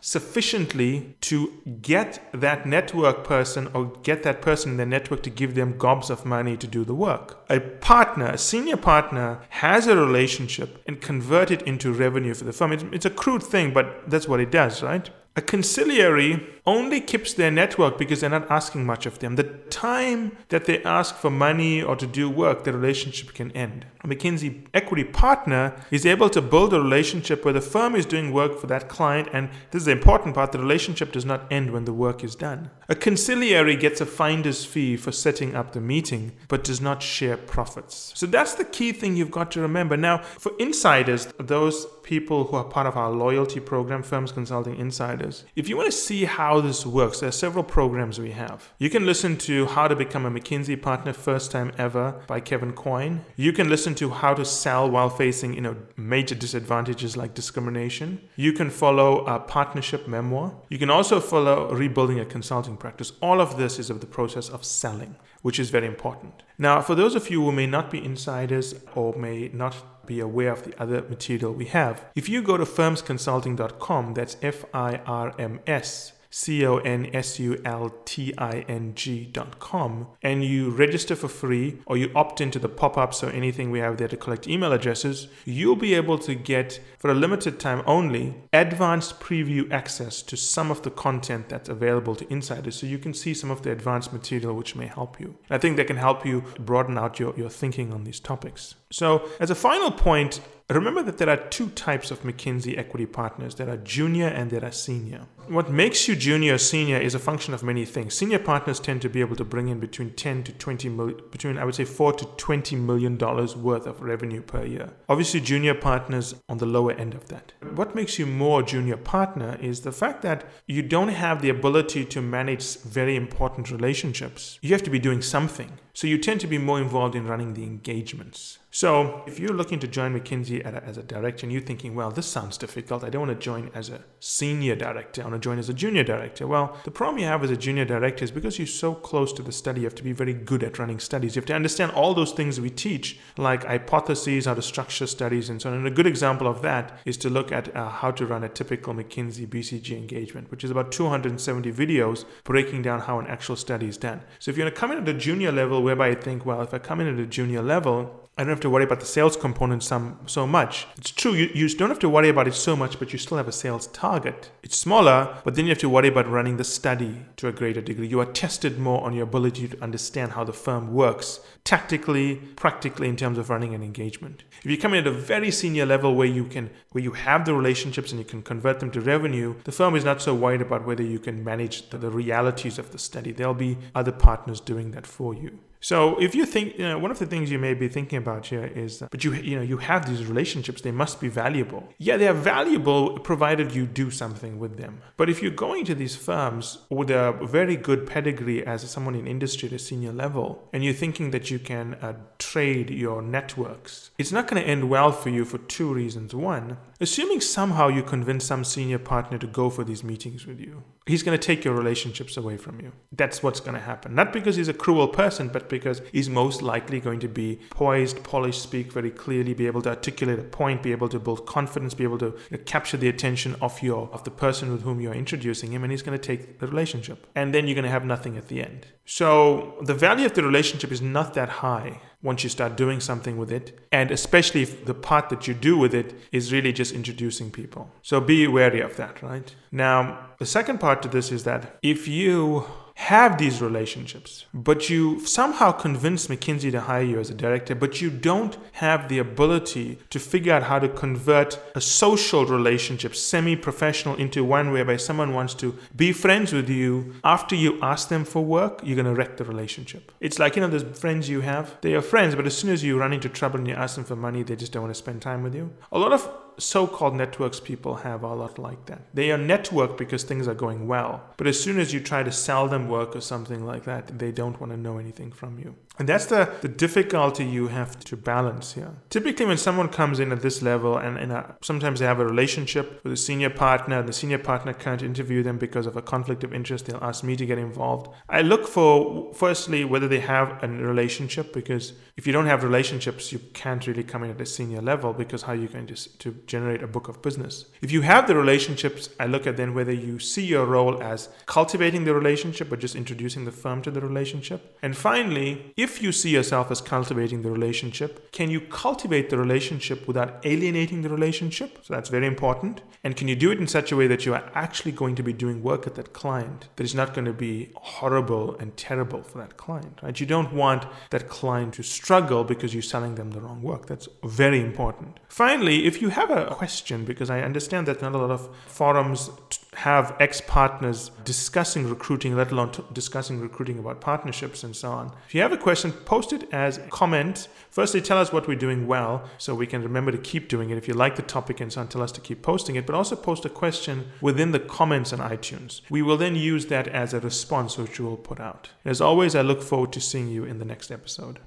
sufficiently 0.67 1.17
to 1.21 1.53
get 1.83 2.21
that 2.33 2.67
network 2.67 3.25
person 3.25 3.69
or 3.75 3.87
get 4.03 4.23
that 4.23 4.43
person 4.43 4.73
in 4.73 4.77
the 4.77 4.87
network 4.87 5.23
to 5.23 5.31
give 5.31 5.55
them 5.55 5.79
gobs 5.79 6.11
of 6.11 6.25
money 6.25 6.57
to 6.57 6.67
do 6.67 6.85
the 6.85 6.95
work. 6.95 7.45
A 7.49 7.61
partner, 7.61 8.31
a 8.33 8.39
senior 8.39 8.77
partner, 8.77 9.41
has 9.51 9.87
a 9.87 9.97
relationship 9.97 10.83
and 10.87 11.01
convert 11.01 11.51
it 11.51 11.63
into 11.63 11.93
revenue 11.93 12.35
for 12.35 12.45
the 12.45 12.53
firm. 12.53 12.73
It's, 12.73 12.85
it's 12.93 13.07
a 13.07 13.11
crude 13.11 13.43
thing, 13.43 13.73
but 13.73 13.87
that's 14.09 14.29
what 14.29 14.41
it 14.41 14.51
does, 14.51 14.83
right? 14.83 15.11
A 15.39 15.43
consigliere 15.43 16.41
only 16.65 17.01
keeps 17.01 17.35
their 17.35 17.51
network 17.51 17.99
because 17.99 18.21
they're 18.21 18.31
not 18.31 18.51
asking 18.51 18.87
much 18.87 19.05
of 19.05 19.19
them. 19.19 19.37
The 19.37 19.51
time 19.69 20.39
that 20.49 20.65
they 20.65 20.83
ask 20.83 21.15
for 21.15 21.31
money 21.31 21.83
or 21.83 21.95
to 21.95 22.07
do 22.07 22.31
work, 22.31 22.65
the 22.65 22.73
relationship 22.73 23.35
can 23.35 23.53
end. 23.53 23.85
McKinsey 24.07 24.67
equity 24.73 25.05
partner 25.05 25.75
is 25.91 26.07
able 26.07 26.31
to 26.31 26.41
build 26.41 26.73
a 26.73 26.81
relationship 26.81 27.45
where 27.45 27.55
the 27.55 27.61
firm 27.61 27.95
is 27.95 28.07
doing 28.07 28.33
work 28.33 28.59
for 28.59 28.67
that 28.69 28.89
client, 28.89 29.29
and 29.33 29.49
this 29.71 29.81
is 29.81 29.87
the 29.87 29.93
important 29.93 30.35
part 30.35 30.53
the 30.53 30.59
relationship 30.59 31.13
does 31.13 31.25
not 31.25 31.51
end 31.51 31.73
when 31.73 31.85
the 31.85 31.93
work 31.93 32.23
is 32.23 32.35
done. 32.35 32.71
A 32.89 32.95
consigliere 32.95 33.79
gets 33.79 34.01
a 34.01 34.07
finder's 34.07 34.65
fee 34.65 34.97
for 34.97 35.11
setting 35.11 35.57
up 35.57 35.73
the 35.73 35.81
meeting, 35.81 36.33
but 36.49 36.63
does 36.63 36.81
not 36.81 37.03
share 37.03 37.37
profits. 37.37 38.13
So 38.15 38.27
that's 38.27 38.55
the 38.55 38.65
key 38.65 38.93
thing 38.93 39.17
you've 39.17 39.31
got 39.31 39.51
to 39.53 39.61
remember. 39.61 39.97
Now, 39.97 40.19
for 40.19 40.53
insiders, 40.59 41.27
those 41.39 41.87
people 42.05 42.45
who 42.45 42.57
are 42.57 42.65
part 42.65 42.87
of 42.87 42.97
our 42.97 43.11
loyalty 43.11 43.59
program, 43.59 44.05
Firms 44.05 44.31
Consulting 44.31 44.77
Insiders, 44.77 45.45
if 45.57 45.69
you 45.69 45.77
want 45.77 45.91
to 45.91 45.97
see 45.97 46.25
how 46.25 46.61
this 46.61 46.87
works, 46.87 47.19
there 47.19 47.29
are 47.29 47.33
several 47.33 47.65
programs 47.65 48.21
we 48.21 48.31
have. 48.31 48.73
You 48.79 48.89
can 48.89 49.05
listen 49.05 49.37
to 49.39 49.67
How 49.67 49.89
to 49.89 49.97
Become 49.97 50.25
a 50.25 50.31
McKinsey 50.31 50.81
Partner 50.81 51.13
First 51.13 51.51
Time 51.51 51.73
Ever 51.77 52.23
by 52.29 52.39
Kevin 52.39 52.73
Coyne. 52.73 53.25
You 53.35 53.53
can 53.53 53.69
listen 53.69 53.96
to 53.97 54.11
How 54.11 54.35
to 54.35 54.45
Sell 54.45 54.91
While 54.91 55.11
Facing 55.11 55.55
you 55.55 55.61
know, 55.61 55.77
Major 55.97 56.35
Disadvantages 56.35 57.17
like 57.17 57.35
Discrimination. 57.35 58.21
You 58.37 58.53
can 58.53 58.71
follow 58.71 59.25
a 59.27 59.39
partnership 59.39 60.07
memoir. 60.07 60.55
You 60.69 60.79
can 60.79 60.91
also 60.91 61.21
follow 61.21 61.73
Rebuilding 61.73 62.21
a 62.21 62.25
Consulting 62.25 62.77
Practice. 62.77 63.13
All 63.21 63.41
of 63.41 63.57
this 63.57 63.79
is 63.79 63.91
of 63.91 64.01
the 64.01 64.07
process 64.07 64.49
of 64.49 64.65
selling, 64.65 65.17
which 65.43 65.59
is 65.59 65.71
very 65.71 65.87
important. 65.87 66.43
Now, 66.59 66.81
for 66.81 66.95
those 66.95 67.15
of 67.15 67.31
you 67.31 67.43
who 67.43 67.53
may 67.53 67.67
not 67.67 67.91
be 67.91 68.05
insiders 68.05 68.75
or 68.95 69.15
may 69.17 69.49
not 69.49 70.07
be 70.07 70.21
aware 70.21 70.53
of 70.53 70.65
the 70.65 70.81
other 70.81 71.03
material 71.03 71.53
we 71.53 71.67
have. 71.67 72.05
If 72.15 72.29
you 72.29 72.41
go 72.41 72.57
to 72.57 72.65
firmsconsulting.com, 72.65 74.15
that's 74.15 74.37
F 74.41 74.65
I 74.73 74.97
R 75.05 75.35
M 75.39 75.61
S 75.67 76.13
C 76.39 76.67
O 76.67 76.77
N 76.77 77.09
S 77.15 77.39
U 77.39 77.59
L 77.65 77.95
T 78.05 78.35
I 78.37 78.67
N 78.69 78.93
G 78.95 79.25
dot 79.25 79.59
com, 79.59 80.09
and 80.21 80.45
you 80.45 80.69
register 80.69 81.17
for 81.17 81.29
free 81.29 81.79
or 81.87 81.97
you 81.97 82.13
opt 82.15 82.43
into 82.43 82.59
the 82.59 82.69
pop 82.69 82.99
ups 82.99 83.25
or 83.25 83.31
anything 83.31 83.71
we 83.71 83.79
have 83.79 83.97
there 83.97 84.07
to 84.07 84.19
collect 84.19 84.47
email 84.47 84.71
addresses, 84.71 85.29
you'll 85.47 85.77
be 85.77 85.95
able 85.95 86.19
to 86.19 86.35
get, 86.35 86.79
for 86.99 87.11
a 87.11 87.15
limited 87.15 87.59
time 87.59 87.83
only, 87.87 88.35
advanced 88.53 89.19
preview 89.19 89.73
access 89.73 90.21
to 90.21 90.37
some 90.37 90.71
of 90.71 90.83
the 90.83 90.91
content 90.91 91.49
that's 91.49 91.71
available 91.71 92.15
to 92.15 92.31
insiders 92.31 92.77
so 92.77 92.87
you 92.87 92.99
can 92.99 93.15
see 93.15 93.33
some 93.33 93.51
of 93.51 93.63
the 93.63 93.73
advanced 93.73 94.13
material 94.13 94.55
which 94.55 94.77
may 94.77 94.89
help 94.89 95.19
you. 95.19 95.39
I 95.49 95.57
think 95.57 95.79
that 95.79 95.87
can 95.87 95.97
help 95.97 96.27
you 96.27 96.45
broaden 96.59 96.99
out 96.99 97.19
your, 97.19 97.35
your 97.39 97.49
thinking 97.49 97.95
on 97.95 98.05
these 98.05 98.21
topics. 98.21 98.75
So, 98.91 99.29
as 99.41 99.51
a 99.51 99.55
final 99.55 99.91
point, 99.91 100.41
remember 100.71 101.03
that 101.03 101.19
there 101.19 101.29
are 101.29 101.37
two 101.37 101.71
types 101.71 102.11
of 102.11 102.23
McKinsey 102.23 102.77
equity 102.77 103.07
partners 103.07 103.55
there 103.55 103.71
are 103.71 103.77
junior 103.77 104.27
and 104.27 104.51
there 104.51 104.65
are 104.65 104.73
senior. 104.73 105.27
What 105.47 105.71
makes 105.71 106.09
you 106.09 106.17
junior 106.17 106.55
or 106.55 106.59
senior 106.59 106.97
is 106.97 107.15
a 107.15 107.21
function 107.21 107.55
of 107.55 107.63
many 107.63 107.85
things. 107.85 108.15
Senior 108.15 108.41
partners 108.41 108.81
tend 108.81 109.01
to 109.03 109.09
be 109.09 109.21
able 109.21 109.37
to 109.37 109.45
bring 109.45 109.69
in 109.69 109.79
between 109.79 110.11
10 110.11 110.43
to 110.45 110.53
20 110.53 110.89
million, 110.89 111.21
between 111.31 111.57
I 111.57 111.65
would 111.65 111.77
say 111.77 111.85
4 111.85 112.15
to 112.15 112.25
20 112.25 112.75
million 112.77 113.17
dollars 113.17 113.55
worth 113.55 113.87
of 113.87 114.03
revenue 114.03 114.43
per 114.43 114.65
year. 114.65 114.91
Obviously, 115.09 115.41
junior 115.41 115.75
partners 115.75 116.35
on 116.49 116.59
the 116.59 116.67
lower 116.67 116.93
end 116.93 117.15
of 117.15 117.29
that. 117.29 117.53
What 117.75 117.95
makes 117.95 118.19
you 118.19 118.27
more 118.27 118.63
junior 118.63 118.97
partner 118.97 119.57
is 119.61 119.83
the 119.83 119.93
fact 119.93 120.23
that 120.23 120.45
you 120.67 120.83
don't 120.83 121.09
have 121.09 121.43
the 121.43 121.51
ability 121.51 122.05
to 122.07 122.21
manage 122.21 122.79
very 122.81 123.15
important 123.15 123.71
relationships. 123.71 124.59
You 124.63 124.71
have 124.71 124.83
to 124.83 124.91
be 124.91 124.99
doing 124.99 125.23
something. 125.23 125.79
So 125.93 126.07
you 126.07 126.19
tend 126.19 126.41
to 126.41 126.47
be 126.47 126.59
more 126.59 126.79
involved 126.81 127.15
in 127.15 127.27
running 127.27 127.55
the 127.55 127.63
engagements. 127.63 128.59
So, 128.77 129.23
if 129.27 129.41
you're 129.41 129.55
looking 129.55 129.79
to 129.79 129.89
join 129.89 130.13
McKinsey 130.13 130.61
a, 130.61 130.85
as 130.85 130.99
a 130.99 131.03
director 131.03 131.47
and 131.47 131.51
you're 131.51 131.63
thinking, 131.63 131.95
well, 131.95 132.11
this 132.11 132.27
sounds 132.27 132.59
difficult, 132.59 133.05
I 133.05 133.09
don't 133.09 133.27
want 133.27 133.41
to 133.41 133.43
join 133.43 133.71
as 133.73 133.89
a 133.89 134.05
senior 134.21 134.77
director, 134.77 135.23
I 135.23 135.29
want 135.29 135.43
to 135.43 135.49
join 135.49 135.59
as 135.59 135.71
a 135.71 135.73
junior 135.73 136.05
director. 136.05 136.47
Well, 136.47 136.77
the 136.85 136.91
problem 136.91 137.19
you 137.19 137.25
have 137.25 137.43
as 137.43 137.51
a 137.51 137.57
junior 137.57 137.87
director 137.87 138.23
is 138.23 138.31
because 138.31 138.59
you're 138.59 138.67
so 138.67 138.95
close 138.95 139.33
to 139.33 139.43
the 139.43 139.51
study, 139.51 139.81
you 139.81 139.87
have 139.87 139.95
to 139.95 140.03
be 140.03 140.13
very 140.13 140.35
good 140.35 140.63
at 140.63 140.79
running 140.79 140.99
studies. 140.99 141.35
You 141.35 141.41
have 141.41 141.47
to 141.47 141.55
understand 141.55 141.93
all 141.93 142.13
those 142.13 142.33
things 142.33 142.61
we 142.61 142.69
teach, 142.69 143.19
like 143.39 143.65
hypotheses, 143.65 144.45
how 144.45 144.53
to 144.53 144.61
structure 144.61 145.07
studies, 145.07 145.49
and 145.49 145.63
so 145.63 145.71
on. 145.71 145.79
And 145.79 145.87
a 145.87 145.91
good 145.91 146.07
example 146.07 146.47
of 146.47 146.61
that 146.61 146.99
is 147.07 147.17
to 147.17 147.31
look 147.31 147.51
at 147.51 147.75
uh, 147.75 147.89
how 147.89 148.11
to 148.11 148.27
run 148.27 148.45
a 148.45 148.49
typical 148.51 148.93
McKinsey 148.93 149.47
BCG 149.47 149.97
engagement, 149.97 150.51
which 150.51 150.65
is 150.65 150.71
about 150.71 150.93
270 150.93 151.73
videos 151.73 152.27
breaking 152.45 152.83
down 152.83 153.01
how 153.01 153.19
an 153.19 153.27
actual 153.27 153.57
study 153.57 153.89
is 153.89 153.97
done. 153.97 154.21
So, 154.39 154.51
if 154.51 154.59
you're 154.59 154.67
going 154.67 154.75
to 154.75 154.79
come 154.79 154.93
in 154.93 154.99
at 154.99 155.09
a 155.09 155.15
junior 155.15 155.51
level, 155.51 155.83
whereby 155.83 156.09
I 156.09 156.15
think, 156.15 156.45
well, 156.45 156.61
if 156.61 156.75
I 156.75 156.79
come 156.79 157.01
in 157.01 157.07
at 157.07 157.19
a 157.19 157.27
junior 157.27 157.63
level, 157.63 158.26
I 158.39 158.43
don't 158.43 158.51
have 158.51 158.61
to 158.61 158.71
worry 158.71 158.85
about 158.85 159.01
the 159.01 159.07
sales 159.07 159.35
component 159.35 159.83
some, 159.83 160.19
so 160.27 160.47
much. 160.47 160.87
It's 160.99 161.11
true, 161.11 161.33
you, 161.33 161.49
you 161.55 161.71
don't 161.71 161.89
have 161.89 161.99
to 162.01 162.09
worry 162.11 162.29
about 162.29 162.47
it 162.47 162.53
so 162.53 162.77
much, 162.77 162.99
but 162.99 163.11
you 163.11 163.19
still 163.19 163.39
have 163.39 163.49
a 163.49 163.53
sales 163.53 163.87
target. 163.87 164.51
It's 164.63 164.77
smaller, 164.77 165.39
but 165.43 165.55
then 165.55 165.65
you 165.65 165.71
have 165.71 165.79
to 165.79 165.89
worry 165.89 166.09
about 166.09 166.29
running 166.29 166.59
the 166.59 166.65
study 166.65 167.25
to 167.37 167.49
a 167.49 167.53
greater 167.53 167.81
degree. 167.81 168.07
You 168.07 168.21
are 168.21 168.27
tested 168.27 168.79
more 168.79 169.03
on 169.03 169.15
your 169.15 169.23
ability 169.23 169.69
to 169.69 169.83
understand 169.83 170.33
how 170.33 170.45
the 170.45 170.53
firm 170.53 170.93
works, 170.93 171.41
tactically, 171.65 172.37
practically 172.57 173.09
in 173.09 173.17
terms 173.17 173.39
of 173.39 173.49
running 173.49 173.75
an 173.75 173.83
engagement. 173.83 174.45
If 174.63 174.71
you 174.71 174.77
come 174.77 174.93
in 174.93 175.07
at 175.07 175.07
a 175.07 175.13
very 175.13 175.51
senior 175.51 175.87
level 175.87 176.15
where 176.15 176.29
you 176.29 176.45
can 176.45 176.69
where 176.91 177.05
you 177.05 177.13
have 177.13 177.47
the 177.47 177.55
relationships 177.55 178.11
and 178.11 178.19
you 178.19 178.27
can 178.27 178.43
convert 178.43 178.81
them 178.81 178.91
to 178.91 179.01
revenue, 179.01 179.55
the 179.65 179.73
firm 179.73 179.97
is 179.97 180.05
not 180.05 180.21
so 180.21 180.35
worried 180.35 180.61
about 180.61 180.87
whether 180.87 181.03
you 181.03 181.19
can 181.19 181.43
manage 181.43 181.89
the, 181.89 181.97
the 181.97 182.11
realities 182.11 182.79
of 182.79 182.93
the 182.93 182.99
study. 182.99 183.33
There'll 183.33 183.55
be 183.55 183.79
other 183.95 184.13
partners 184.13 184.61
doing 184.61 184.91
that 184.91 185.07
for 185.07 185.33
you. 185.33 185.59
So 185.87 186.21
if 186.21 186.35
you 186.35 186.47
think, 186.47 186.77
you 186.81 186.89
know, 186.89 186.99
one 186.99 187.13
of 187.13 187.21
the 187.21 187.27
things 187.27 187.49
you 187.49 187.61
may 187.61 187.73
be 187.73 187.87
thinking 187.87 188.19
about 188.19 188.47
here 188.47 188.65
is, 188.65 189.05
but 189.09 189.23
you, 189.23 189.35
you 189.35 189.55
know, 189.55 189.63
you 189.63 189.77
have 189.77 190.09
these 190.11 190.27
relationships, 190.27 190.81
they 190.81 190.91
must 190.91 191.21
be 191.21 191.29
valuable. 191.29 191.85
Yeah, 191.99 192.17
they 192.17 192.27
are 192.27 192.35
valuable 192.35 193.21
provided 193.21 193.73
you 193.73 193.87
do 193.87 194.11
something 194.11 194.59
with 194.59 194.79
them. 194.79 195.01
But 195.17 195.31
if 195.31 195.41
you're 195.41 195.53
going 195.53 195.85
to 195.85 195.95
these 195.95 196.17
firms 196.17 196.79
with 196.91 197.09
a 197.09 197.39
very 197.41 197.77
good 197.77 198.05
pedigree 198.05 198.67
as 198.67 198.91
someone 198.91 199.15
in 199.15 199.29
industry 199.29 199.69
at 199.69 199.75
a 199.75 199.79
senior 199.79 200.11
level, 200.11 200.69
and 200.73 200.83
you're 200.83 200.93
thinking 200.93 201.31
that 201.31 201.53
you 201.53 201.61
can 201.61 201.95
uh, 202.03 202.15
trade 202.41 202.91
your 202.91 203.23
networks, 203.23 204.11
it's 204.19 204.33
not 204.33 204.49
going 204.49 204.61
to 204.61 204.69
end 204.69 204.91
well 204.91 205.13
for 205.13 205.29
you 205.31 205.45
for 205.45 205.59
two 205.59 205.95
reasons. 205.95 206.35
One, 206.35 206.79
assuming 207.01 207.41
somehow 207.41 207.87
you 207.87 208.03
convince 208.03 208.45
some 208.45 208.65
senior 208.65 208.99
partner 208.99 209.39
to 209.39 209.47
go 209.47 209.71
for 209.71 209.85
these 209.85 210.03
meetings 210.03 210.49
with 210.49 210.59
you, 210.59 210.83
he's 211.07 211.23
going 211.23 211.39
to 211.39 211.47
take 211.47 211.65
your 211.65 211.75
relationships 211.75 212.37
away 212.37 212.57
from 212.57 212.81
you. 212.81 212.91
That's 213.13 213.41
what's 213.41 213.61
going 213.61 213.75
to 213.75 213.81
happen. 213.81 214.17
Not 214.17 214.33
because 214.33 214.57
he's 214.57 214.67
a 214.67 214.75
cruel 214.75 215.07
person, 215.07 215.47
but 215.49 215.69
because 215.69 215.76
he's 216.13 216.29
most 216.29 216.63
likely 216.63 217.01
going 217.01 217.21
to 217.21 217.29
be 217.29 217.61
poised, 217.71 218.23
polished, 218.25 218.63
speak 218.63 218.93
very 218.93 219.11
clearly, 219.11 219.55
be 219.55 219.67
able 219.67 219.83
to 219.83 219.91
articulate 219.91 220.39
a 220.39 220.43
point, 220.43 220.83
be 220.83 220.93
able 220.93 221.09
to 221.09 221.19
build 221.19 221.47
confidence, 221.47 221.95
be 221.95 222.05
able 222.05 222.19
to 222.19 222.27
you 222.27 222.57
know, 222.57 222.59
capture 222.65 222.97
the 222.97 223.09
attention 223.09 223.57
of 223.61 223.83
your 223.83 224.09
of 224.13 224.25
the 224.25 224.31
person 224.31 224.73
with 224.73 224.83
whom 224.83 225.01
you're 225.01 225.15
introducing 225.15 225.73
him, 225.73 225.83
and 225.83 225.91
he's 225.91 226.03
going 226.03 226.19
to 226.19 226.27
take 226.27 226.59
the 226.59 226.67
relationship. 226.67 227.27
And 227.35 227.55
then 227.55 227.67
you're 227.67 227.75
going 227.75 227.85
to 227.85 227.91
have 227.91 228.05
nothing 228.05 228.37
at 228.37 228.49
the 228.49 228.63
end. 228.63 228.87
So 229.05 229.77
the 229.83 229.95
value 229.95 230.27
of 230.27 230.35
the 230.35 230.43
relationship 230.43 230.91
is 230.91 231.01
not 231.01 231.35
that 231.35 231.49
high 231.49 232.01
once 232.23 232.43
you 232.43 232.51
start 232.51 232.77
doing 232.77 233.01
something 233.01 233.37
with 233.37 233.53
it. 233.53 233.79
And 233.93 234.11
especially 234.11 234.63
if 234.63 234.85
the 234.85 234.95
part 234.95 235.29
that 235.29 235.47
you 235.47 235.55
do 235.55 235.79
with 235.79 235.95
it 235.95 236.15
is 236.33 236.53
really 236.53 236.73
just 236.73 236.93
introducing 236.93 237.51
people. 237.51 237.91
So 238.03 238.21
be 238.21 238.47
wary 238.49 238.81
of 238.81 238.97
that, 238.97 239.23
right? 239.23 239.55
Now, 239.71 240.31
the 240.39 240.47
second 240.47 240.81
part 240.81 241.03
to 241.03 241.09
this 241.09 241.31
is 241.31 241.45
that 241.45 241.79
if 241.83 242.09
you 242.09 242.67
have 242.97 243.37
these 243.37 243.61
relationships, 243.61 244.47
but 244.55 244.89
you 244.89 245.21
somehow 245.21 245.71
convince 245.71 246.29
McKinsey 246.29 246.73
to 246.73 246.81
hire 246.81 247.03
you 247.03 247.21
as 247.21 247.29
a 247.29 247.35
director, 247.35 247.75
but 247.75 248.01
you 248.01 248.09
don't 248.09 248.57
have 248.73 249.11
the 249.11 249.19
ability 249.19 249.99
to 250.09 250.19
figure 250.19 250.55
out 250.55 250.63
how 250.63 250.79
to 250.79 250.89
convert 250.89 251.61
a 251.75 251.81
social 251.81 252.47
relationship, 252.47 253.15
semi 253.15 253.55
professional, 253.55 254.17
into 254.17 254.43
one 254.43 254.73
whereby 254.73 254.97
someone 254.97 255.35
wants 255.35 255.53
to 255.53 255.77
be 255.95 256.11
friends 256.11 256.55
with 256.55 256.71
you 256.71 257.15
after 257.23 257.55
you 257.55 257.79
ask 257.83 258.09
them 258.09 258.25
for 258.25 258.43
work, 258.43 258.81
you're 258.83 258.97
going 258.97 259.05
to 259.05 259.15
wreck 259.15 259.37
the 259.37 259.45
relationship. 259.45 260.11
It's 260.19 260.39
like, 260.39 260.57
you 260.57 260.63
know, 260.63 260.69
those 260.69 260.99
friends 260.99 261.29
you 261.29 261.43
have, 261.43 261.77
they 261.83 261.95
are 261.95 262.03
friends, 262.03 262.35
but 262.35 262.47
as 262.47 262.57
soon 262.57 262.71
as 262.71 262.83
you 262.83 262.99
run 262.99 263.13
into 263.13 263.29
trouble 263.29 263.59
and 263.59 263.69
you 263.69 263.75
ask 263.75 263.97
them 263.97 264.05
for 264.05 264.17
money, 264.17 264.43
they 264.43 264.57
just 264.57 264.73
don't 264.73 264.83
want 264.83 264.95
to 264.95 264.99
spend 264.99 265.21
time 265.21 265.43
with 265.43 265.55
you. 265.55 265.71
A 265.93 265.99
lot 265.99 266.15
of 266.15 266.27
so-called 266.59 267.15
networks 267.15 267.61
people 267.61 267.97
have 267.97 268.23
a 268.23 268.35
lot 268.35 268.59
like 268.59 268.87
that. 268.87 269.03
They 269.15 269.31
are 269.31 269.39
networked 269.39 269.97
because 269.97 270.25
things 270.25 270.49
are 270.49 270.55
going 270.55 270.87
well, 270.87 271.23
but 271.37 271.47
as 271.47 271.59
soon 271.59 271.79
as 271.79 271.93
you 271.93 272.01
try 272.01 272.23
to 272.23 272.33
sell 272.33 272.69
them 272.69 272.89
work 272.89 273.15
or 273.15 273.21
something 273.21 273.65
like 273.65 273.85
that, 273.85 274.19
they 274.19 274.33
don't 274.33 274.61
want 274.61 274.73
to 274.73 274.77
know 274.77 274.99
anything 274.99 275.33
from 275.33 275.59
you. 275.59 275.75
And 275.99 276.09
that's 276.09 276.27
the, 276.27 276.53
the 276.61 276.69
difficulty 276.69 277.45
you 277.45 277.69
have 277.69 277.99
to 278.01 278.17
balance 278.17 278.75
here. 278.75 278.95
Typically, 279.09 279.47
when 279.47 279.57
someone 279.57 279.89
comes 279.89 280.21
in 280.21 280.31
at 280.31 280.43
this 280.43 280.61
level 280.61 280.99
and, 280.99 281.17
and 281.17 281.33
a, 281.33 281.57
sometimes 281.63 282.01
they 282.01 282.07
have 282.07 282.21
a 282.21 282.27
relationship 282.27 283.03
with 283.03 283.15
a 283.15 283.17
senior 283.17 283.49
partner, 283.49 284.03
the 284.03 284.13
senior 284.13 284.39
partner 284.39 284.75
can't 284.75 285.03
interview 285.03 285.43
them 285.43 285.57
because 285.57 285.87
of 285.87 285.97
a 285.97 286.03
conflict 286.03 286.45
of 286.45 286.53
interest, 286.53 286.87
they'll 286.87 287.03
ask 287.03 287.25
me 287.25 287.35
to 287.37 287.47
get 287.47 287.57
involved. 287.57 288.09
I 288.29 288.43
look 288.43 288.69
for, 288.69 289.33
firstly, 289.35 289.85
whether 289.85 290.07
they 290.07 290.21
have 290.21 290.63
a 290.63 290.69
relationship 290.69 291.55
because 291.55 291.95
if 292.17 292.27
you 292.27 292.33
don't 292.33 292.47
have 292.47 292.63
relationships, 292.63 293.33
you 293.33 293.39
can't 293.55 293.87
really 293.87 294.05
come 294.05 294.23
in 294.23 294.31
at 294.31 294.41
a 294.41 294.47
senior 294.47 294.83
level 294.83 295.15
because 295.15 295.43
how 295.43 295.53
are 295.53 295.57
you 295.57 295.69
going 295.69 295.87
to, 295.87 296.19
to 296.19 296.33
generate 296.47 296.83
a 296.83 296.87
book 296.87 297.09
of 297.09 297.23
business? 297.23 297.67
If 297.81 297.93
you 297.93 298.03
have 298.03 298.27
the 298.27 298.37
relationships, 298.37 299.09
I 299.19 299.27
look 299.27 299.47
at 299.47 299.57
then 299.57 299.75
whether 299.75 299.93
you 299.93 300.19
see 300.19 300.45
your 300.45 300.67
role 300.67 301.03
as 301.03 301.29
cultivating 301.47 302.05
the 302.05 302.15
relationship 302.15 302.73
or 302.73 302.77
just 302.77 302.97
introducing 302.97 303.45
the 303.45 303.53
firm 303.53 303.83
to 303.83 303.91
the 303.91 304.01
relationship. 304.01 304.77
And 304.83 304.97
finally, 304.97 305.73
if 305.77 306.03
you 306.03 306.13
see 306.13 306.31
yourself 306.31 306.71
as 306.71 306.81
cultivating 306.81 307.43
the 307.43 307.51
relationship, 307.51 308.33
can 308.33 308.51
you 308.51 308.61
cultivate 308.61 309.31
the 309.31 309.39
relationship 309.39 310.07
without 310.07 310.45
alienating 310.45 311.03
the 311.03 311.09
relationship? 311.09 311.79
So 311.83 311.95
that's 311.95 312.09
very 312.09 312.27
important. 312.27 312.83
And 313.05 313.17
can 313.17 313.29
you 313.29 313.37
do 313.37 313.51
it 313.51 313.59
in 313.59 313.67
such 313.67 313.93
a 313.93 313.97
way 313.97 314.07
that 314.07 314.27
you 314.27 314.35
are 314.35 314.51
actually 314.55 314.93
going 314.93 315.15
to 315.17 315.23
be 315.23 315.33
doing 315.33 315.63
work 315.63 315.87
at 315.87 315.95
that 315.95 316.13
client 316.13 316.69
that 316.77 316.85
is 316.85 316.95
not 316.95 317.15
going 317.15 317.25
to 317.25 317.33
be 317.33 317.71
horrible 317.77 318.57
and 318.57 318.77
terrible 318.77 319.23
for 319.23 319.39
that 319.39 319.57
client, 319.57 320.01
right? 320.03 320.19
You 320.19 320.27
don't 320.27 320.53
want 320.53 320.87
that 321.11 321.29
client 321.29 321.75
to 321.75 321.83
struggle 321.83 322.45
because 322.45 322.75
you're 322.75 322.83
selling 322.83 323.15
them 323.15 323.31
the 323.31 323.41
wrong 323.41 323.63
work. 323.63 323.87
That's 323.87 324.09
very 324.25 324.61
important. 324.61 325.21
Finally, 325.29 325.87
if 325.87 326.03
you 326.03 326.09
have 326.11 326.31
a 326.37 326.55
question, 326.55 327.05
because 327.05 327.31
I 327.31 327.41
understand 327.41 327.89
that 327.89 328.03
not 328.03 328.15
a 328.15 328.19
lot 328.19 328.31
of 328.31 328.55
forums 328.67 329.31
have 329.77 330.17
ex 330.21 330.41
partners 330.41 331.11
discussing 331.25 331.89
recruiting, 331.89 332.35
let 332.35 332.51
alone 332.51 332.73
t- 332.73 332.83
discussing 332.95 333.41
recruiting 333.41 333.79
about 333.79 334.01
partnerships 334.01 334.65
and 334.65 334.75
so 334.75 334.91
on. 334.91 335.13
If 335.27 335.35
you 335.35 335.43
have 335.43 335.53
a 335.53 335.59
question, 335.59 335.93
post 335.93 336.33
it 336.33 336.49
as 336.53 336.79
a 336.79 336.89
comment. 336.89 337.49
Firstly, 337.71 338.01
tell 338.01 338.17
us 338.17 338.33
what 338.33 338.49
we're 338.49 338.57
doing 338.57 338.87
well 338.87 339.29
so 339.37 339.55
we 339.55 339.67
can 339.67 339.83
remember 339.83 340.13
to 340.13 340.19
keep 340.19 340.49
doing 340.49 340.71
it. 340.71 340.79
If 340.79 340.89
you 340.89 340.95
like 340.95 341.17
the 341.17 341.23
topic 341.23 341.61
and 341.61 341.71
so 341.71 341.83
on, 341.83 341.89
tell 341.89 342.03
us 342.03 342.13
to 342.13 342.23
keep 342.23 342.41
posting 342.43 342.77
it, 342.77 342.87
but 342.87 342.95
also 342.95 343.17
post 343.17 343.45
a 343.45 343.51
question 343.51 344.07
within 344.23 344.53
the 344.53 344.61
comments 344.61 345.13
on 345.13 345.19
iTunes. 345.19 345.83
We 345.91 346.01
will 346.01 346.17
then 346.17 346.37
use 346.37 346.67
that 346.67 346.89
as 346.89 347.13
a 347.13 347.21
response 347.21 347.77
which 347.77 348.01
we 348.01 348.07
will 348.07 348.17
put 348.17 348.41
out. 348.41 348.71
As 348.85 349.03
always, 349.03 349.35
I 349.35 349.43
look 349.43 349.63
forward 349.63 349.93
to 349.93 350.01
seeing 350.01 350.29
you 350.29 350.45
in 350.45 350.59
the 350.59 350.65
next 350.65 350.91
episode. 350.91 351.39